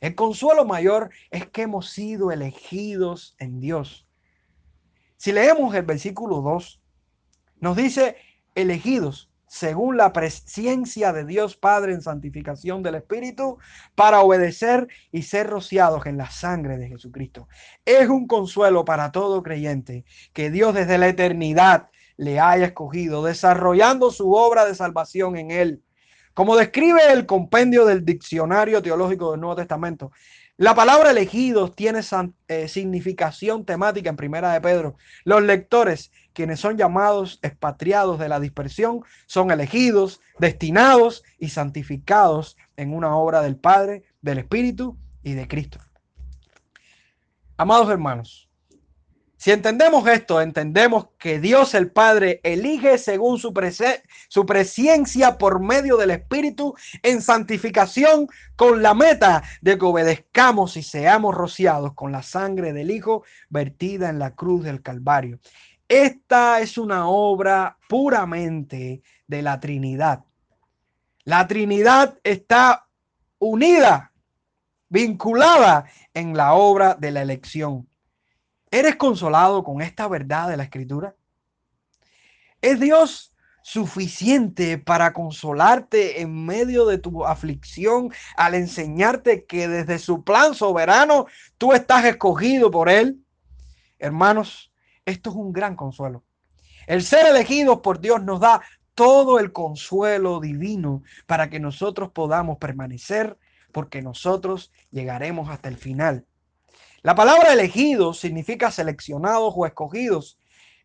[0.00, 4.06] El consuelo mayor es que hemos sido elegidos en Dios.
[5.16, 6.82] Si leemos el versículo 2,
[7.60, 8.16] nos dice
[8.54, 13.58] elegidos según la presencia de Dios Padre en santificación del Espíritu,
[13.94, 17.46] para obedecer y ser rociados en la sangre de Jesucristo.
[17.84, 24.10] Es un consuelo para todo creyente que Dios desde la eternidad le haya escogido, desarrollando
[24.10, 25.82] su obra de salvación en él.
[26.34, 30.10] Como describe el compendio del diccionario teológico del Nuevo Testamento,
[30.56, 32.00] la palabra elegidos tiene
[32.46, 34.96] eh, significación temática en Primera de Pedro.
[35.24, 42.94] Los lectores, quienes son llamados expatriados de la dispersión, son elegidos, destinados y santificados en
[42.94, 45.80] una obra del Padre, del Espíritu y de Cristo.
[47.56, 48.48] Amados hermanos,
[49.44, 53.52] si entendemos esto, entendemos que Dios el Padre elige según su,
[54.28, 58.26] su presencia por medio del Espíritu en santificación
[58.56, 64.08] con la meta de que obedezcamos y seamos rociados con la sangre del Hijo vertida
[64.08, 65.38] en la cruz del Calvario.
[65.88, 70.24] Esta es una obra puramente de la Trinidad.
[71.24, 72.86] La Trinidad está
[73.38, 74.10] unida,
[74.88, 77.86] vinculada en la obra de la elección.
[78.74, 81.14] ¿Eres consolado con esta verdad de la escritura?
[82.60, 83.32] ¿Es Dios
[83.62, 91.26] suficiente para consolarte en medio de tu aflicción al enseñarte que desde su plan soberano
[91.56, 93.24] tú estás escogido por Él?
[94.00, 94.72] Hermanos,
[95.04, 96.24] esto es un gran consuelo.
[96.88, 98.60] El ser elegidos por Dios nos da
[98.96, 103.38] todo el consuelo divino para que nosotros podamos permanecer
[103.70, 106.26] porque nosotros llegaremos hasta el final.
[107.04, 110.38] La palabra elegidos significa seleccionados o escogidos.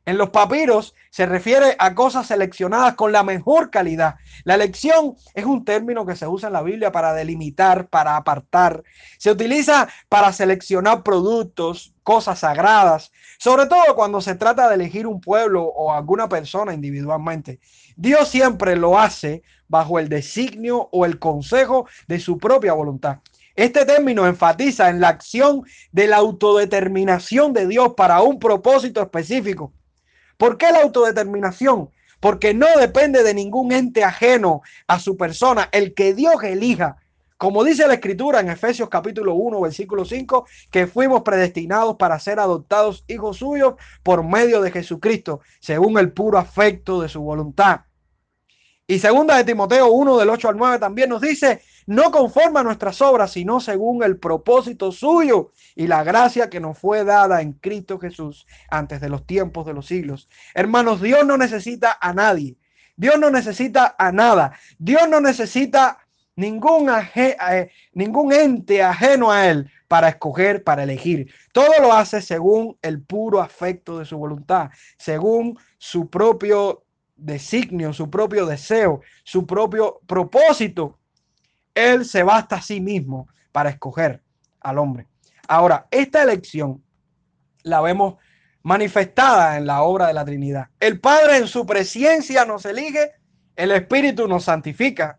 [0.06, 4.16] En los papiros se refiere a cosas seleccionadas con la mejor calidad.
[4.44, 8.84] La elección es un término que se usa en la Biblia para delimitar, para apartar.
[9.18, 15.22] Se utiliza para seleccionar productos, cosas sagradas, sobre todo cuando se trata de elegir un
[15.22, 17.62] pueblo o alguna persona individualmente.
[17.96, 23.20] Dios siempre lo hace bajo el designio o el consejo de su propia voluntad.
[23.56, 29.74] Este término enfatiza en la acción de la autodeterminación de Dios para un propósito específico.
[30.38, 31.90] ¿Por qué la autodeterminación?
[32.20, 36.98] Porque no depende de ningún ente ajeno a su persona, el que Dios elija.
[37.38, 42.40] Como dice la escritura en Efesios capítulo 1, versículo 5, que fuimos predestinados para ser
[42.40, 47.82] adoptados hijos suyos por medio de Jesucristo, según el puro afecto de su voluntad.
[48.90, 52.64] Y segunda de Timoteo 1, del 8 al 9 también nos dice, no conforme a
[52.64, 57.54] nuestras obras, sino según el propósito suyo y la gracia que nos fue dada en
[57.54, 60.28] Cristo Jesús antes de los tiempos de los siglos.
[60.56, 62.58] Hermanos, Dios no necesita a nadie.
[62.96, 64.54] Dios no necesita a nada.
[64.80, 66.00] Dios no necesita
[66.36, 71.32] ningún, eh, ningún ente ajeno a Él para escoger, para elegir.
[71.54, 76.86] Todo lo hace según el puro afecto de su voluntad, según su propio
[77.20, 81.00] designio, su propio deseo, su propio propósito
[81.80, 84.22] él se basta a sí mismo para escoger
[84.60, 85.08] al hombre.
[85.48, 86.84] Ahora, esta elección
[87.64, 88.16] la vemos
[88.62, 90.68] manifestada en la obra de la Trinidad.
[90.80, 93.14] El Padre en su presencia nos elige,
[93.56, 95.18] el Espíritu nos santifica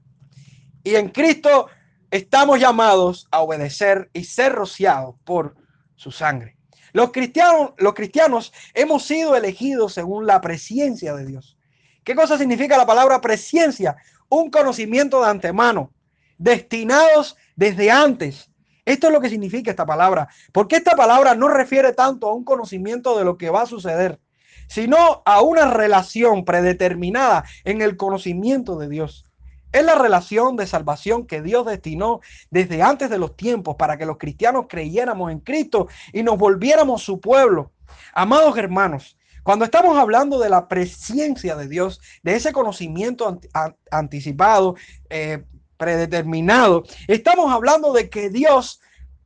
[0.83, 1.69] y en Cristo
[2.11, 5.57] estamos llamados a obedecer y ser rociados por
[5.95, 6.57] su sangre.
[6.93, 11.57] Los cristianos, los cristianos hemos sido elegidos según la presencia de Dios.
[12.11, 13.97] ¿Qué cosa significa la palabra presencia?
[14.29, 15.93] Un conocimiento de antemano,
[16.39, 18.51] destinados desde antes.
[18.85, 20.27] Esto es lo que significa esta palabra.
[20.51, 24.19] Porque esta palabra no refiere tanto a un conocimiento de lo que va a suceder,
[24.69, 29.25] sino a una relación predeterminada en el conocimiento de Dios.
[29.71, 34.07] Es la relación de salvación que Dios destinó desde antes de los tiempos para que
[34.07, 37.71] los cristianos creyéramos en Cristo y nos volviéramos su pueblo.
[38.13, 39.17] Amados hermanos,
[39.51, 43.41] cuando estamos hablando de la presencia de Dios, de ese conocimiento
[43.91, 44.77] anticipado,
[45.09, 45.43] eh,
[45.77, 48.81] predeterminado, estamos hablando de que Dios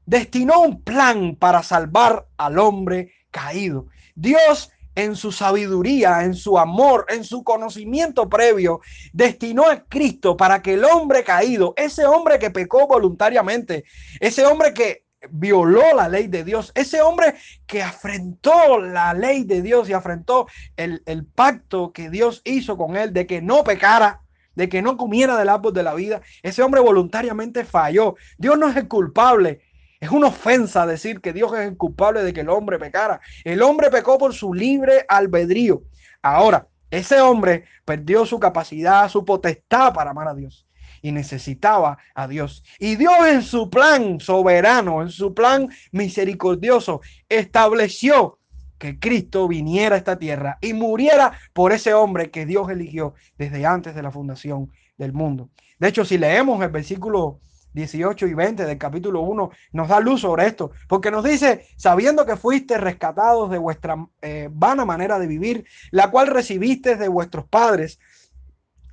[0.06, 3.88] destinó un plan para salvar al hombre caído.
[4.14, 8.80] Dios en su sabiduría, en su amor, en su conocimiento previo,
[9.12, 13.84] destinó a Cristo para que el hombre caído, ese hombre que pecó voluntariamente,
[14.20, 17.34] ese hombre que violó la ley de Dios, ese hombre
[17.66, 22.96] que afrentó la ley de Dios y afrentó el, el pacto que Dios hizo con
[22.96, 24.20] él de que no pecara,
[24.54, 28.16] de que no comiera del árbol de la vida, ese hombre voluntariamente falló.
[28.38, 29.60] Dios no es el culpable,
[30.00, 33.20] es una ofensa decir que Dios es el culpable de que el hombre pecara.
[33.42, 35.82] El hombre pecó por su libre albedrío.
[36.20, 40.63] Ahora, ese hombre perdió su capacidad, su potestad para amar a Dios
[41.04, 42.64] y necesitaba a Dios.
[42.78, 48.38] Y Dios en su plan soberano, en su plan misericordioso, estableció
[48.78, 53.66] que Cristo viniera a esta tierra y muriera por ese hombre que Dios eligió desde
[53.66, 55.50] antes de la fundación del mundo.
[55.78, 57.40] De hecho, si leemos el versículo
[57.74, 62.24] 18 y 20 del capítulo 1 nos da luz sobre esto, porque nos dice, sabiendo
[62.24, 67.46] que fuiste rescatados de vuestra eh, vana manera de vivir, la cual recibiste de vuestros
[67.46, 67.98] padres,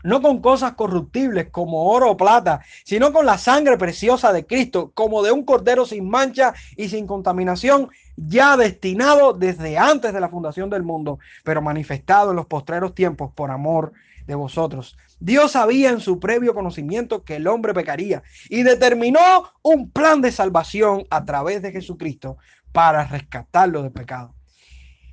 [0.03, 4.91] no con cosas corruptibles como oro o plata, sino con la sangre preciosa de Cristo,
[4.93, 10.29] como de un cordero sin mancha y sin contaminación, ya destinado desde antes de la
[10.29, 13.93] fundación del mundo, pero manifestado en los postreros tiempos por amor
[14.27, 14.97] de vosotros.
[15.19, 19.19] Dios sabía en su previo conocimiento que el hombre pecaría y determinó
[19.61, 22.37] un plan de salvación a través de Jesucristo
[22.71, 24.33] para rescatarlo del pecado.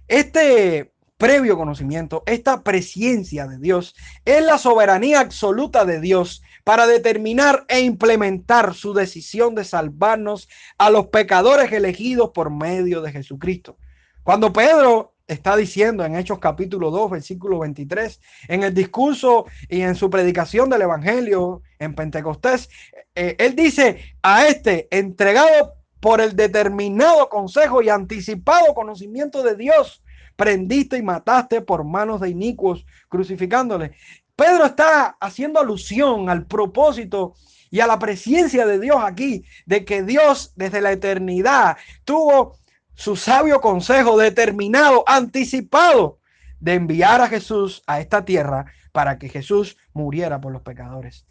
[0.06, 7.64] Este previo conocimiento, esta presencia de Dios, es la soberanía absoluta de Dios para determinar
[7.68, 13.76] e implementar su decisión de salvarnos a los pecadores elegidos por medio de Jesucristo.
[14.22, 19.96] Cuando Pedro está diciendo en Hechos capítulo 2, versículo 23, en el discurso y en
[19.96, 22.70] su predicación del Evangelio en Pentecostés,
[23.14, 30.02] eh, él dice a este, entregado por el determinado consejo y anticipado conocimiento de Dios,
[30.38, 33.90] prendiste y mataste por manos de inicuos, crucificándole.
[34.36, 37.34] Pedro está haciendo alusión al propósito
[37.72, 42.56] y a la presencia de Dios aquí, de que Dios desde la eternidad tuvo
[42.94, 46.20] su sabio consejo determinado, anticipado
[46.60, 51.26] de enviar a Jesús a esta tierra para que Jesús muriera por los pecadores.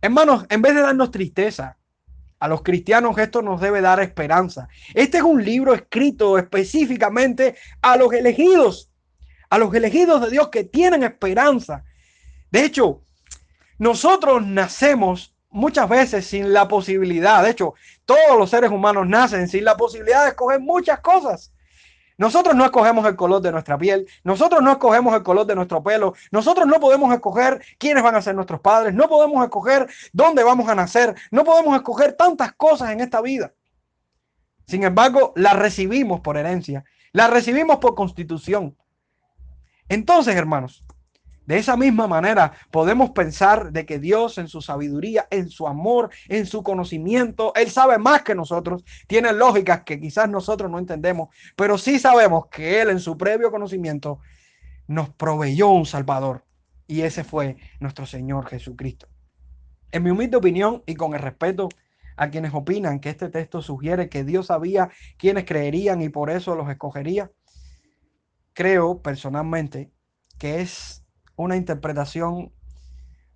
[0.00, 1.76] Hermanos, en vez de darnos tristeza,
[2.40, 4.68] a los cristianos esto nos debe dar esperanza.
[4.94, 8.90] Este es un libro escrito específicamente a los elegidos,
[9.50, 11.84] a los elegidos de Dios que tienen esperanza.
[12.50, 13.02] De hecho,
[13.78, 17.74] nosotros nacemos muchas veces sin la posibilidad, de hecho,
[18.04, 21.52] todos los seres humanos nacen sin la posibilidad de escoger muchas cosas.
[22.18, 25.82] Nosotros no escogemos el color de nuestra piel, nosotros no escogemos el color de nuestro
[25.84, 30.42] pelo, nosotros no podemos escoger quiénes van a ser nuestros padres, no podemos escoger dónde
[30.42, 33.54] vamos a nacer, no podemos escoger tantas cosas en esta vida.
[34.66, 38.76] Sin embargo, las recibimos por herencia, las recibimos por constitución.
[39.88, 40.84] Entonces, hermanos,
[41.48, 46.10] de esa misma manera podemos pensar de que Dios en su sabiduría, en su amor,
[46.28, 51.30] en su conocimiento, Él sabe más que nosotros, tiene lógicas que quizás nosotros no entendemos,
[51.56, 54.18] pero sí sabemos que Él en su previo conocimiento
[54.88, 56.44] nos proveyó un Salvador
[56.86, 59.08] y ese fue nuestro Señor Jesucristo.
[59.90, 61.70] En mi humilde opinión y con el respeto
[62.18, 66.54] a quienes opinan que este texto sugiere que Dios sabía quienes creerían y por eso
[66.54, 67.30] los escogería,
[68.52, 69.90] creo personalmente
[70.36, 71.07] que es
[71.44, 72.52] una interpretación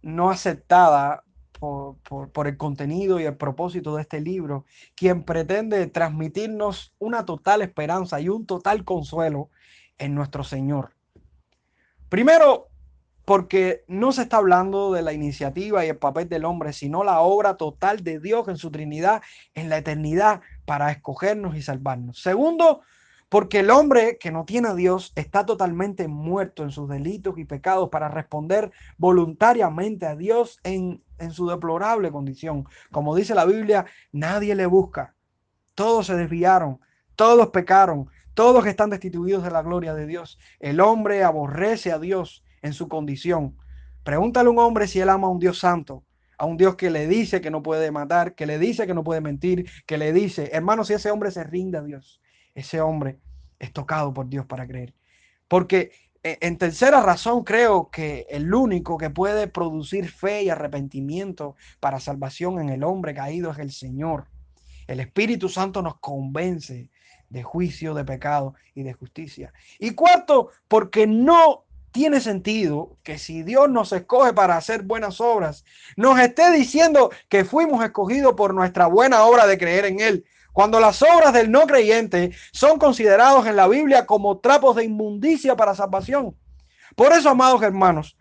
[0.03, 4.64] no aceptada por, el contenido y el propósito de este libro,
[4.96, 9.50] quien pretende transmitirnos una total esperanza y un total consuelo
[9.98, 10.96] en nuestro Señor.
[12.09, 12.66] Primero,
[13.24, 17.20] porque no se está hablando de la iniciativa y el papel del hombre, sino la
[17.20, 19.22] obra total de Dios en su Trinidad
[19.55, 22.20] en la eternidad para escogernos y salvarnos.
[22.20, 22.80] Segundo,
[23.33, 27.47] Porque el hombre que no tiene a Dios está totalmente muerto en sus delitos y
[27.47, 32.66] pecados para responder voluntariamente a Dios en, su deplorable condición.
[32.91, 35.14] Como dice la Biblia, nadie le busca.
[35.74, 36.78] Todos se desviaron,
[37.16, 40.39] todos pecaron, todos están destituidos de la gloria de Dios.
[40.61, 43.57] El hombre aborrece a Dios en su condición.
[44.05, 46.05] Pregúntale a un hombre si él ama a un Dios santo
[46.39, 49.05] a un Dios que le dice que no puede matar, que le dice que no
[49.05, 52.20] puede mentir, que le dice, hermano, si ese hombre se rinde a Dios,
[52.55, 53.18] ese hombre
[53.59, 54.94] es tocado por Dios para creer.
[55.48, 55.92] Porque
[56.22, 62.00] e, en tercera razón creo que el único que puede producir fe y arrepentimiento para
[62.00, 64.26] salvación en el hombre caído es el Señor.
[64.86, 66.90] El Espíritu Santo nos convence
[67.28, 69.53] de juicio, de pecado y de justicia.
[69.78, 75.64] Y cuarto, porque no tiene sentido que si Dios nos escoge para hacer buenas obras,
[75.96, 80.24] nos esté diciendo que fuimos escogidos por nuestra buena obra de creer en Él.
[80.53, 85.57] Cuando las obras del no creyente son considerados en la Biblia como trapos de inmundicia
[85.57, 86.36] para salvación.
[86.94, 88.16] Por eso, amados hermanos,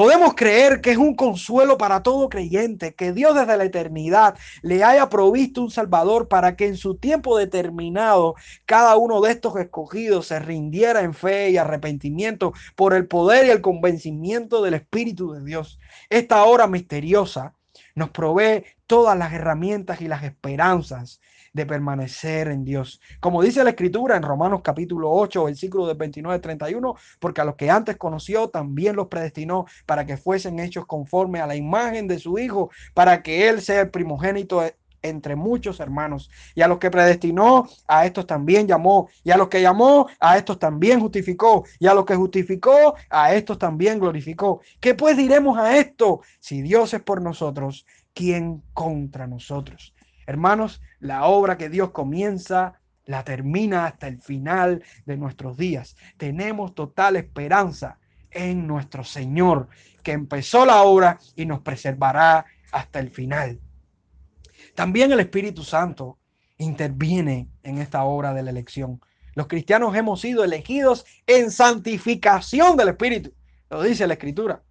[0.00, 4.82] Podemos creer que es un consuelo para todo creyente que Dios desde la eternidad le
[4.82, 10.28] haya provisto un Salvador para que en su tiempo determinado cada uno de estos escogidos
[10.28, 15.44] se rindiera en fe y arrepentimiento por el poder y el convencimiento del Espíritu de
[15.44, 15.78] Dios.
[16.08, 17.56] Esta hora misteriosa
[17.94, 21.20] nos provee todas las herramientas y las esperanzas
[21.52, 23.00] de permanecer en Dios.
[23.20, 27.44] Como dice la escritura en Romanos capítulo 8, versículo del 29 al 31, porque a
[27.44, 32.06] los que antes conoció también los predestinó para que fuesen hechos conforme a la imagen
[32.06, 34.62] de su Hijo, para que Él sea el primogénito
[35.02, 36.30] entre muchos hermanos.
[36.54, 39.08] Y a los que predestinó, a estos también llamó.
[39.24, 41.64] Y a los que llamó, a estos también justificó.
[41.78, 44.60] Y a los que justificó, a estos también glorificó.
[44.80, 46.20] ¿Qué pues diremos a esto?
[46.38, 49.94] Si Dios es por nosotros, ¿quién contra nosotros?
[50.26, 55.96] Hermanos, la obra que Dios comienza la termina hasta el final de nuestros días.
[56.16, 57.98] Tenemos total esperanza
[58.30, 59.68] en nuestro Señor,
[60.02, 63.58] que empezó la obra y nos preservará hasta el final.
[64.80, 66.16] También el Espíritu Santo
[66.56, 68.98] interviene en esta obra de la elección.
[69.34, 73.30] Los cristianos hemos sido elegidos en santificación del Espíritu.
[73.68, 74.62] Lo dice la Escritura.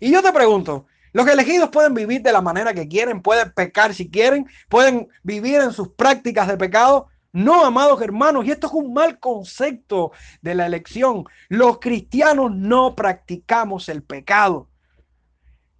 [0.00, 0.84] Y yo te pregunto,
[1.14, 5.54] los elegidos pueden vivir de la manera que quieren, pueden pecar si quieren, pueden vivir
[5.62, 7.06] en sus prácticas de pecado.
[7.32, 10.12] No, amados hermanos, y esto es un mal concepto
[10.42, 11.24] de la elección.
[11.48, 14.68] Los cristianos no practicamos el pecado.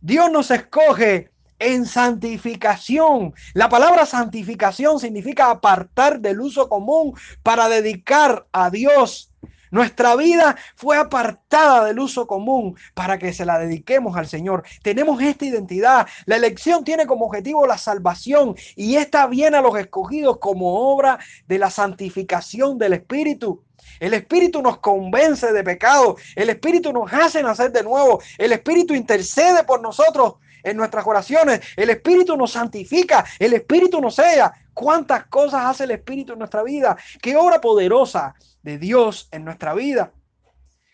[0.00, 1.33] Dios nos escoge
[1.64, 3.34] en santificación.
[3.54, 9.30] La palabra santificación significa apartar del uso común para dedicar a Dios
[9.74, 14.62] nuestra vida fue apartada del uso común para que se la dediquemos al Señor.
[14.84, 16.06] Tenemos esta identidad.
[16.26, 21.18] La elección tiene como objetivo la salvación y esta viene a los escogidos como obra
[21.48, 23.64] de la santificación del Espíritu.
[23.98, 26.18] El Espíritu nos convence de pecado.
[26.36, 28.22] El Espíritu nos hace nacer de nuevo.
[28.38, 30.34] El Espíritu intercede por nosotros
[30.64, 31.60] en nuestras oraciones.
[31.76, 33.24] El Espíritu nos santifica.
[33.38, 34.52] El Espíritu nos sella.
[34.72, 36.96] ¿Cuántas cosas hace el Espíritu en nuestra vida?
[37.22, 40.12] Qué obra poderosa de Dios en nuestra vida.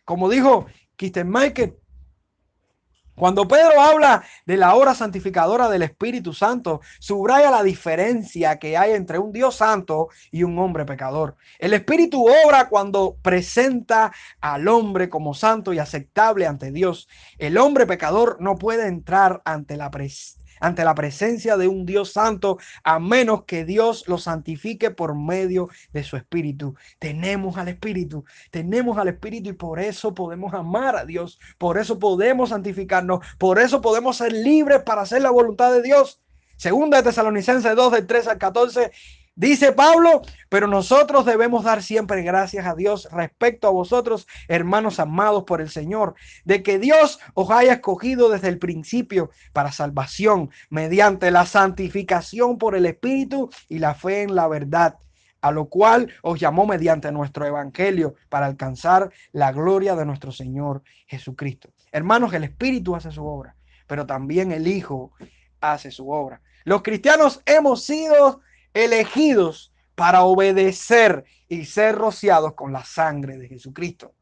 [0.05, 0.67] Como dijo
[1.25, 1.80] Michael,
[3.21, 8.93] cuando Pedro habla de la obra santificadora del Espíritu Santo, subraya la diferencia que hay
[8.93, 11.37] entre un Dios santo y un hombre pecador.
[11.59, 14.11] El Espíritu obra cuando presenta
[14.41, 17.09] al hombre como santo y aceptable ante Dios.
[17.37, 22.13] El hombre pecador no puede entrar ante la presencia ante la presencia de un Dios
[22.13, 26.75] santo, a menos que Dios lo santifique por medio de su Espíritu.
[26.99, 31.99] Tenemos al Espíritu, tenemos al Espíritu y por eso podemos amar a Dios, por eso
[31.99, 36.21] podemos santificarnos, por eso podemos ser libres para hacer la voluntad de Dios.
[36.57, 38.93] Segunda de Tesalonicenses 2, del 3 al 14,
[39.41, 40.21] Dice Pablo,
[40.51, 45.71] pero nosotros debemos dar siempre gracias a Dios respecto a vosotros, hermanos amados por el
[45.71, 46.15] Señor,
[46.45, 52.77] de que Dios os haya escogido desde el principio para salvación mediante la santificación por
[52.77, 54.99] el Espíritu y la fe en la verdad
[55.41, 60.83] a lo cual os llamó mediante nuestro evangelio para alcanzar la gloria de nuestro Señor
[61.07, 61.71] Jesucristo.
[61.93, 65.13] Hermanos, el Espíritu hace su obra, pero también el Hijo
[65.63, 66.43] hace su obra.
[66.65, 68.43] Los cristianos hemos sido
[68.75, 74.15] elegidos para obedecer y ser rociados con la sangre de Jesucristo.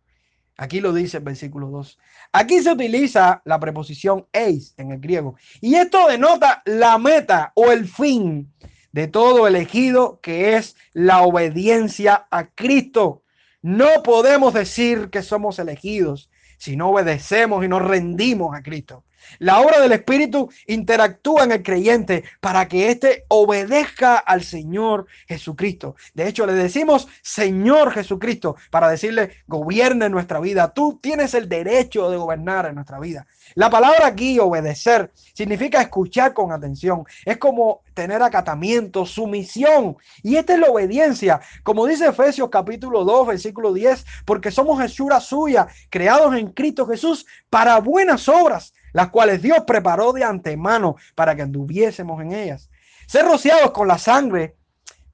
[0.57, 1.99] Aquí lo dice el versículo 2.
[2.33, 5.37] Aquí se utiliza la preposición eis en el griego.
[5.61, 8.53] Y esto denota la meta o el fin
[8.91, 13.23] de todo elegido, que es la obediencia a Cristo.
[13.63, 16.29] No podemos decir que somos elegidos
[16.59, 19.05] si no obedecemos y nos rendimos a Cristo.
[19.39, 25.97] La obra del Espíritu interactúa en el creyente para que éste obedezca al Señor Jesucristo.
[26.15, 30.73] De hecho, le decimos Señor Jesucristo para decirle, gobierne nuestra vida.
[30.73, 33.27] Tú tienes el derecho de gobernar en nuestra vida.
[33.55, 37.05] La palabra aquí, obedecer, significa escuchar con atención.
[37.25, 39.97] Es como tener acatamiento, sumisión.
[40.23, 41.41] Y esta es la obediencia.
[41.63, 47.27] Como dice Efesios capítulo 2, versículo 10, porque somos hechura suya, creados en Cristo Jesús
[47.51, 52.71] para buenas obras las cuales Dios preparó de antemano para que anduviésemos en ellas.
[53.07, 54.57] Ser rociados con la sangre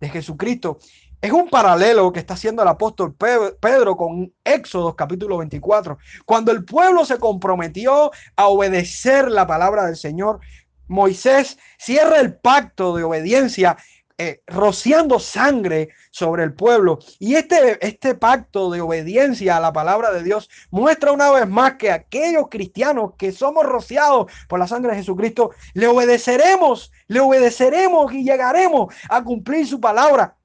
[0.01, 0.79] de Jesucristo
[1.21, 5.97] es un paralelo que está haciendo el apóstol Pedro con Éxodo capítulo 24.
[6.27, 10.41] Cuando el pueblo se comprometió a obedecer la palabra del Señor,
[10.87, 13.79] Moisés cierra el pacto de obediencia
[14.17, 17.01] eh, rociando sangre sobre el pueblo.
[17.19, 21.75] Y este, este pacto de obediencia a la palabra de Dios muestra una vez más
[21.75, 28.13] que aquellos cristianos que somos rociados por la sangre de Jesucristo, le obedeceremos, le obedeceremos
[28.13, 30.37] y llegaremos a cumplir su palabra.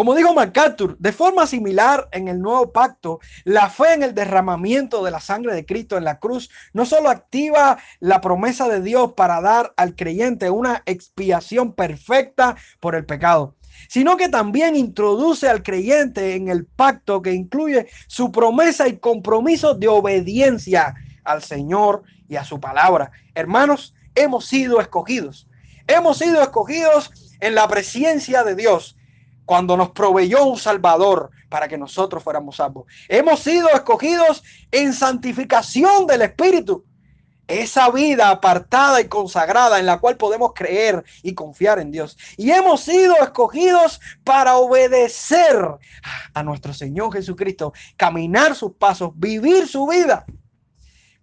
[0.00, 5.04] Como dijo MacArthur, de forma similar en el nuevo pacto, la fe en el derramamiento
[5.04, 9.12] de la sangre de Cristo en la cruz no solo activa la promesa de Dios
[9.12, 13.56] para dar al creyente una expiación perfecta por el pecado,
[13.90, 19.74] sino que también introduce al creyente en el pacto que incluye su promesa y compromiso
[19.74, 20.94] de obediencia
[21.24, 23.12] al Señor y a su palabra.
[23.34, 25.46] Hermanos, hemos sido escogidos.
[25.86, 28.96] Hemos sido escogidos en la presencia de Dios
[29.50, 32.86] cuando nos proveyó un Salvador para que nosotros fuéramos salvos.
[33.08, 36.84] Hemos sido escogidos en santificación del Espíritu.
[37.48, 42.16] Esa vida apartada y consagrada en la cual podemos creer y confiar en Dios.
[42.36, 45.56] Y hemos sido escogidos para obedecer
[46.32, 50.26] a nuestro Señor Jesucristo, caminar sus pasos, vivir su vida.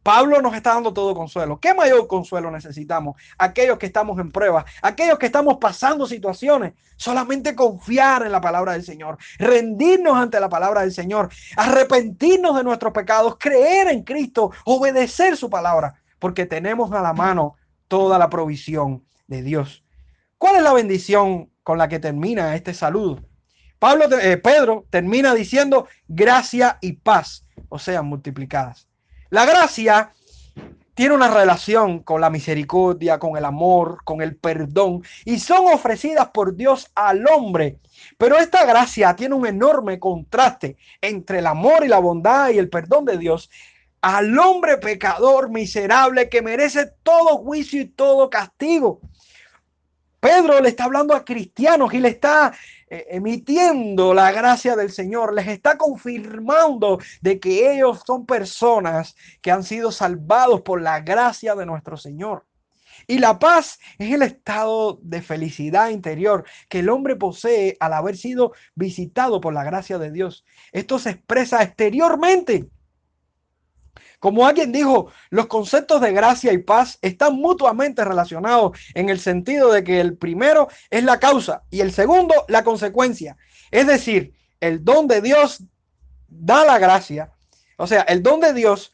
[0.08, 1.60] Pablo nos está dando todo consuelo.
[1.60, 3.22] ¿Qué mayor consuelo necesitamos?
[3.38, 8.72] Aquellos que estamos en prueba, aquellos que estamos pasando situaciones, solamente confiar en la palabra
[8.72, 14.52] del Señor, rendirnos ante la palabra del Señor, arrepentirnos de nuestros pecados, creer en Cristo,
[14.64, 17.58] obedecer su palabra, porque tenemos a la mano
[17.90, 19.84] toda la provisión de Dios.
[20.38, 23.26] ¿Cuál es la bendición con la que termina este saludo?
[23.78, 28.87] Pablo, eh, Pedro termina diciendo gracia y paz, o sea, multiplicadas.
[29.30, 30.14] La gracia
[30.94, 36.30] tiene una relación con la misericordia, con el amor, con el perdón y son ofrecidas
[36.30, 37.78] por Dios al hombre.
[38.18, 42.70] Pero esta gracia tiene un enorme contraste entre el amor y la bondad y el
[42.70, 43.50] perdón de Dios
[44.02, 49.02] al hombre pecador miserable que merece todo juicio y todo castigo.
[50.20, 52.54] Pedro le está hablando a cristianos y le está
[52.90, 59.64] emitiendo la gracia del Señor, les está confirmando de que ellos son personas que han
[59.64, 62.46] sido salvados por la gracia de nuestro Señor.
[63.06, 68.18] Y la paz es el estado de felicidad interior que el hombre posee al haber
[68.18, 70.46] sido visitado por la gracia de Dios.
[70.72, 72.68] Esto se expresa exteriormente
[74.20, 79.72] como alguien dijo, los conceptos de gracia y paz están mutuamente relacionados en el sentido
[79.72, 83.38] de que el primero es la causa y el segundo la consecuencia.
[83.70, 85.64] Es decir, el don de Dios
[86.28, 87.32] da la gracia.
[87.78, 88.94] O sea, el don de Dios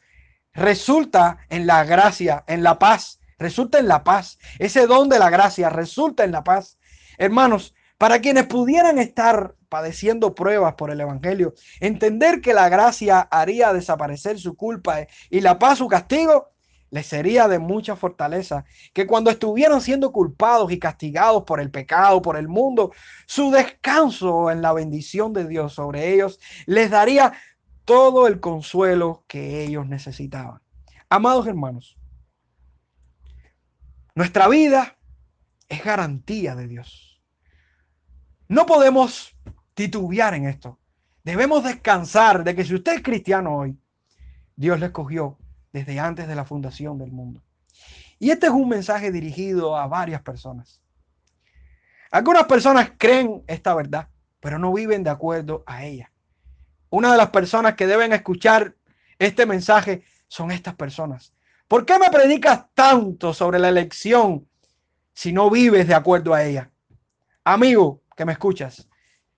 [0.52, 4.38] resulta en la gracia, en la paz, resulta en la paz.
[4.58, 6.78] Ese don de la gracia resulta en la paz.
[7.16, 7.74] Hermanos,
[8.04, 14.38] para quienes pudieran estar padeciendo pruebas por el Evangelio, entender que la gracia haría desaparecer
[14.38, 16.50] su culpa y la paz su castigo,
[16.90, 22.20] les sería de mucha fortaleza que cuando estuvieran siendo culpados y castigados por el pecado,
[22.20, 22.92] por el mundo,
[23.24, 27.32] su descanso en la bendición de Dios sobre ellos les daría
[27.86, 30.60] todo el consuelo que ellos necesitaban.
[31.08, 31.96] Amados hermanos,
[34.14, 34.98] nuestra vida
[35.70, 37.13] es garantía de Dios.
[38.48, 39.36] No podemos
[39.74, 40.78] titubear en esto.
[41.22, 43.78] Debemos descansar de que si usted es cristiano hoy,
[44.56, 45.38] Dios le escogió
[45.72, 47.42] desde antes de la fundación del mundo.
[48.18, 50.80] Y este es un mensaje dirigido a varias personas.
[52.10, 56.12] Algunas personas creen esta verdad, pero no viven de acuerdo a ella.
[56.90, 58.76] Una de las personas que deben escuchar
[59.18, 61.34] este mensaje son estas personas.
[61.66, 64.46] ¿Por qué me predicas tanto sobre la elección
[65.12, 66.70] si no vives de acuerdo a ella?
[67.42, 68.88] Amigo, que me escuchas,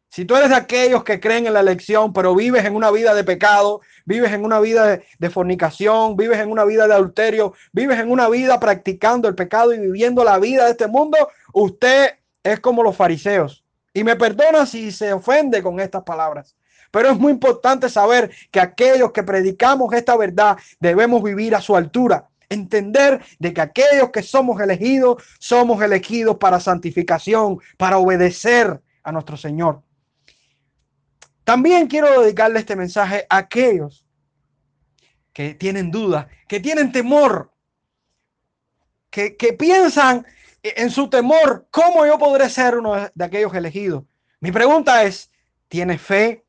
[0.09, 3.14] si tú eres de aquellos que creen en la elección, pero vives en una vida
[3.14, 7.99] de pecado, vives en una vida de, fornicación, vives en una vida de adulterio, vives
[7.99, 11.18] en una vida practicando el pecado y viviendo la vida de este mundo,
[11.53, 12.12] usted
[12.43, 13.64] es como los fariseos.
[13.93, 16.57] Y me perdona si se ofende con estas palabras.
[16.91, 21.77] Pero es muy importante saber que aquellos que predicamos esta verdad debemos vivir a su
[21.77, 22.29] altura.
[22.49, 29.37] Entender de que aquellos que somos elegidos, somos elegidos para santificación, para obedecer a nuestro
[29.37, 29.83] Señor.
[31.45, 34.07] También quiero dedicarle este mensaje a aquellos
[35.33, 37.53] que tienen dudas, que tienen temor,
[39.11, 40.27] que, que piensan
[40.75, 44.05] en su temor, ¿cómo yo podré ser uno de aquellos elegidos?
[44.41, 45.31] Mi pregunta es,
[45.69, 46.45] ¿tienes fe?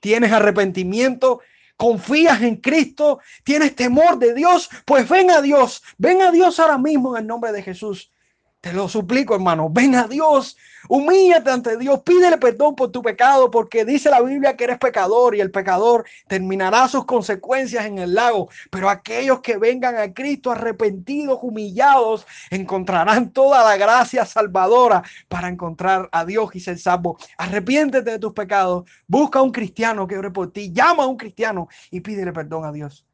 [0.00, 1.40] ¿Tienes arrepentimiento?
[1.78, 6.76] Confías en Cristo, tienes temor de Dios, pues ven a Dios, ven a Dios ahora
[6.76, 8.12] mismo en el nombre de Jesús.
[8.60, 9.70] Te lo suplico, hermano.
[9.70, 10.56] Ven a Dios.
[10.88, 12.00] Humíllate ante Dios.
[12.02, 16.04] Pídele perdón por tu pecado, porque dice la Biblia que eres pecador y el pecador
[16.26, 18.48] terminará sus consecuencias en el lago.
[18.70, 26.08] Pero aquellos que vengan a Cristo arrepentidos, humillados, encontrarán toda la gracia salvadora para encontrar
[26.10, 27.16] a Dios y ser salvo.
[27.36, 28.90] Arrepiéntete de tus pecados.
[29.06, 30.72] Busca a un cristiano que ore por ti.
[30.72, 33.06] Llama a un cristiano y pídele perdón a Dios.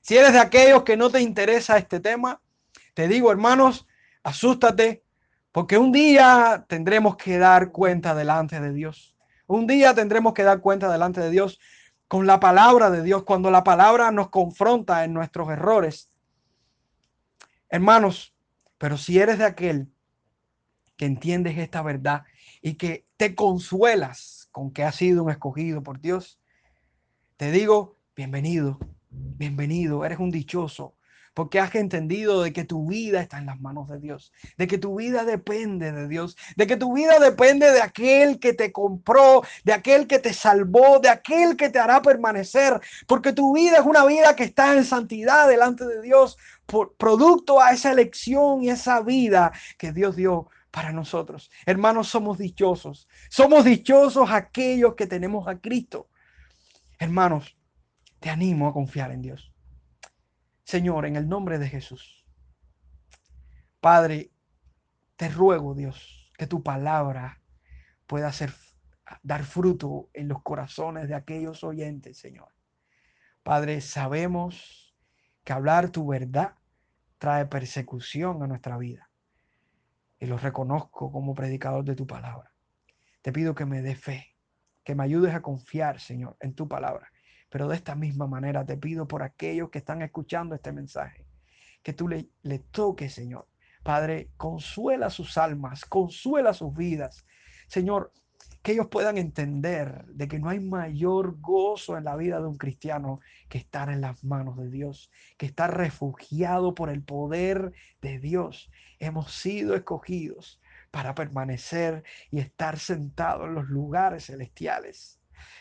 [0.00, 2.40] Si eres de aquellos que no te interesa este tema,
[2.94, 3.86] te digo, hermanos,
[4.22, 5.04] asústate,
[5.52, 9.16] porque un día tendremos que dar cuenta delante de Dios.
[9.46, 11.58] Un día tendremos que dar cuenta delante de Dios
[12.06, 16.10] con la palabra de Dios, cuando la palabra nos confronta en nuestros errores.
[17.68, 18.34] Hermanos,
[18.78, 19.92] pero si eres de aquel
[20.96, 22.24] que entiendes esta verdad
[22.62, 26.40] y que te consuelas con que has sido un escogido por Dios,
[27.36, 28.78] te digo, bienvenido,
[29.10, 30.94] bienvenido, eres un dichoso,
[31.40, 34.76] porque has entendido de que tu vida está en las manos de Dios, de que
[34.76, 39.40] tu vida depende de Dios, de que tu vida depende de aquel que te compró,
[39.64, 43.86] de aquel que te salvó, de aquel que te hará permanecer, porque tu vida es
[43.86, 46.36] una vida que está en santidad delante de Dios,
[46.66, 51.50] por producto a esa elección y esa vida que Dios dio para nosotros.
[51.64, 53.08] Hermanos, somos dichosos.
[53.30, 56.10] Somos dichosos aquellos que tenemos a Cristo.
[56.98, 57.56] Hermanos,
[58.18, 59.49] te animo a confiar en Dios.
[60.70, 62.24] Señor, en el nombre de Jesús.
[63.80, 64.30] Padre,
[65.16, 67.42] te ruego, Dios, que tu palabra
[68.06, 68.54] pueda hacer,
[69.24, 72.54] dar fruto en los corazones de aquellos oyentes, Señor.
[73.42, 74.94] Padre, sabemos
[75.42, 76.54] que hablar tu verdad
[77.18, 79.10] trae persecución a nuestra vida.
[80.20, 82.52] Y lo reconozco como predicador de tu palabra.
[83.22, 84.36] Te pido que me dé fe,
[84.84, 87.10] que me ayudes a confiar, Señor, en tu palabra
[87.50, 91.26] pero de esta misma manera te pido por aquellos que están escuchando este mensaje,
[91.82, 93.46] que tú le, le toques, Señor.
[93.82, 97.26] Padre, consuela sus almas, consuela sus vidas.
[97.66, 98.12] Señor,
[98.62, 102.58] que ellos puedan entender de que no hay mayor gozo en la vida de un
[102.58, 107.72] cristiano que estar en las manos de Dios, que estar refugiado por el poder
[108.02, 108.70] de Dios.
[108.98, 115.19] Hemos sido escogidos para permanecer y estar sentados en los lugares celestiales.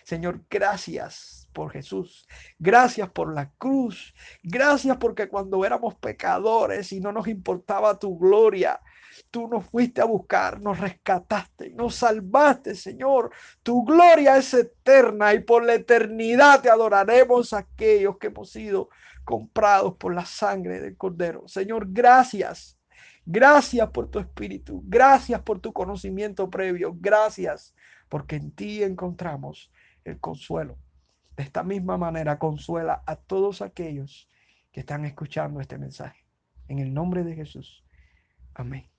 [0.09, 2.27] Señor, gracias por Jesús.
[2.57, 4.15] Gracias por la cruz.
[4.41, 8.81] Gracias porque cuando éramos pecadores y no nos importaba tu gloria,
[9.29, 13.29] tú nos fuiste a buscar, nos rescataste, nos salvaste, Señor.
[13.61, 18.89] Tu gloria es eterna y por la eternidad te adoraremos aquellos que hemos sido
[19.23, 21.47] comprados por la sangre del Cordero.
[21.47, 22.79] Señor, gracias.
[23.27, 24.81] Gracias por tu espíritu.
[24.85, 26.95] Gracias por tu conocimiento previo.
[26.99, 27.75] Gracias
[28.09, 29.71] porque en ti encontramos
[30.09, 30.77] el consuelo.
[31.37, 34.27] De esta misma manera, consuela a todos aquellos
[34.71, 36.25] que están escuchando este mensaje.
[36.67, 37.83] En el nombre de Jesús.
[38.53, 38.89] Amén.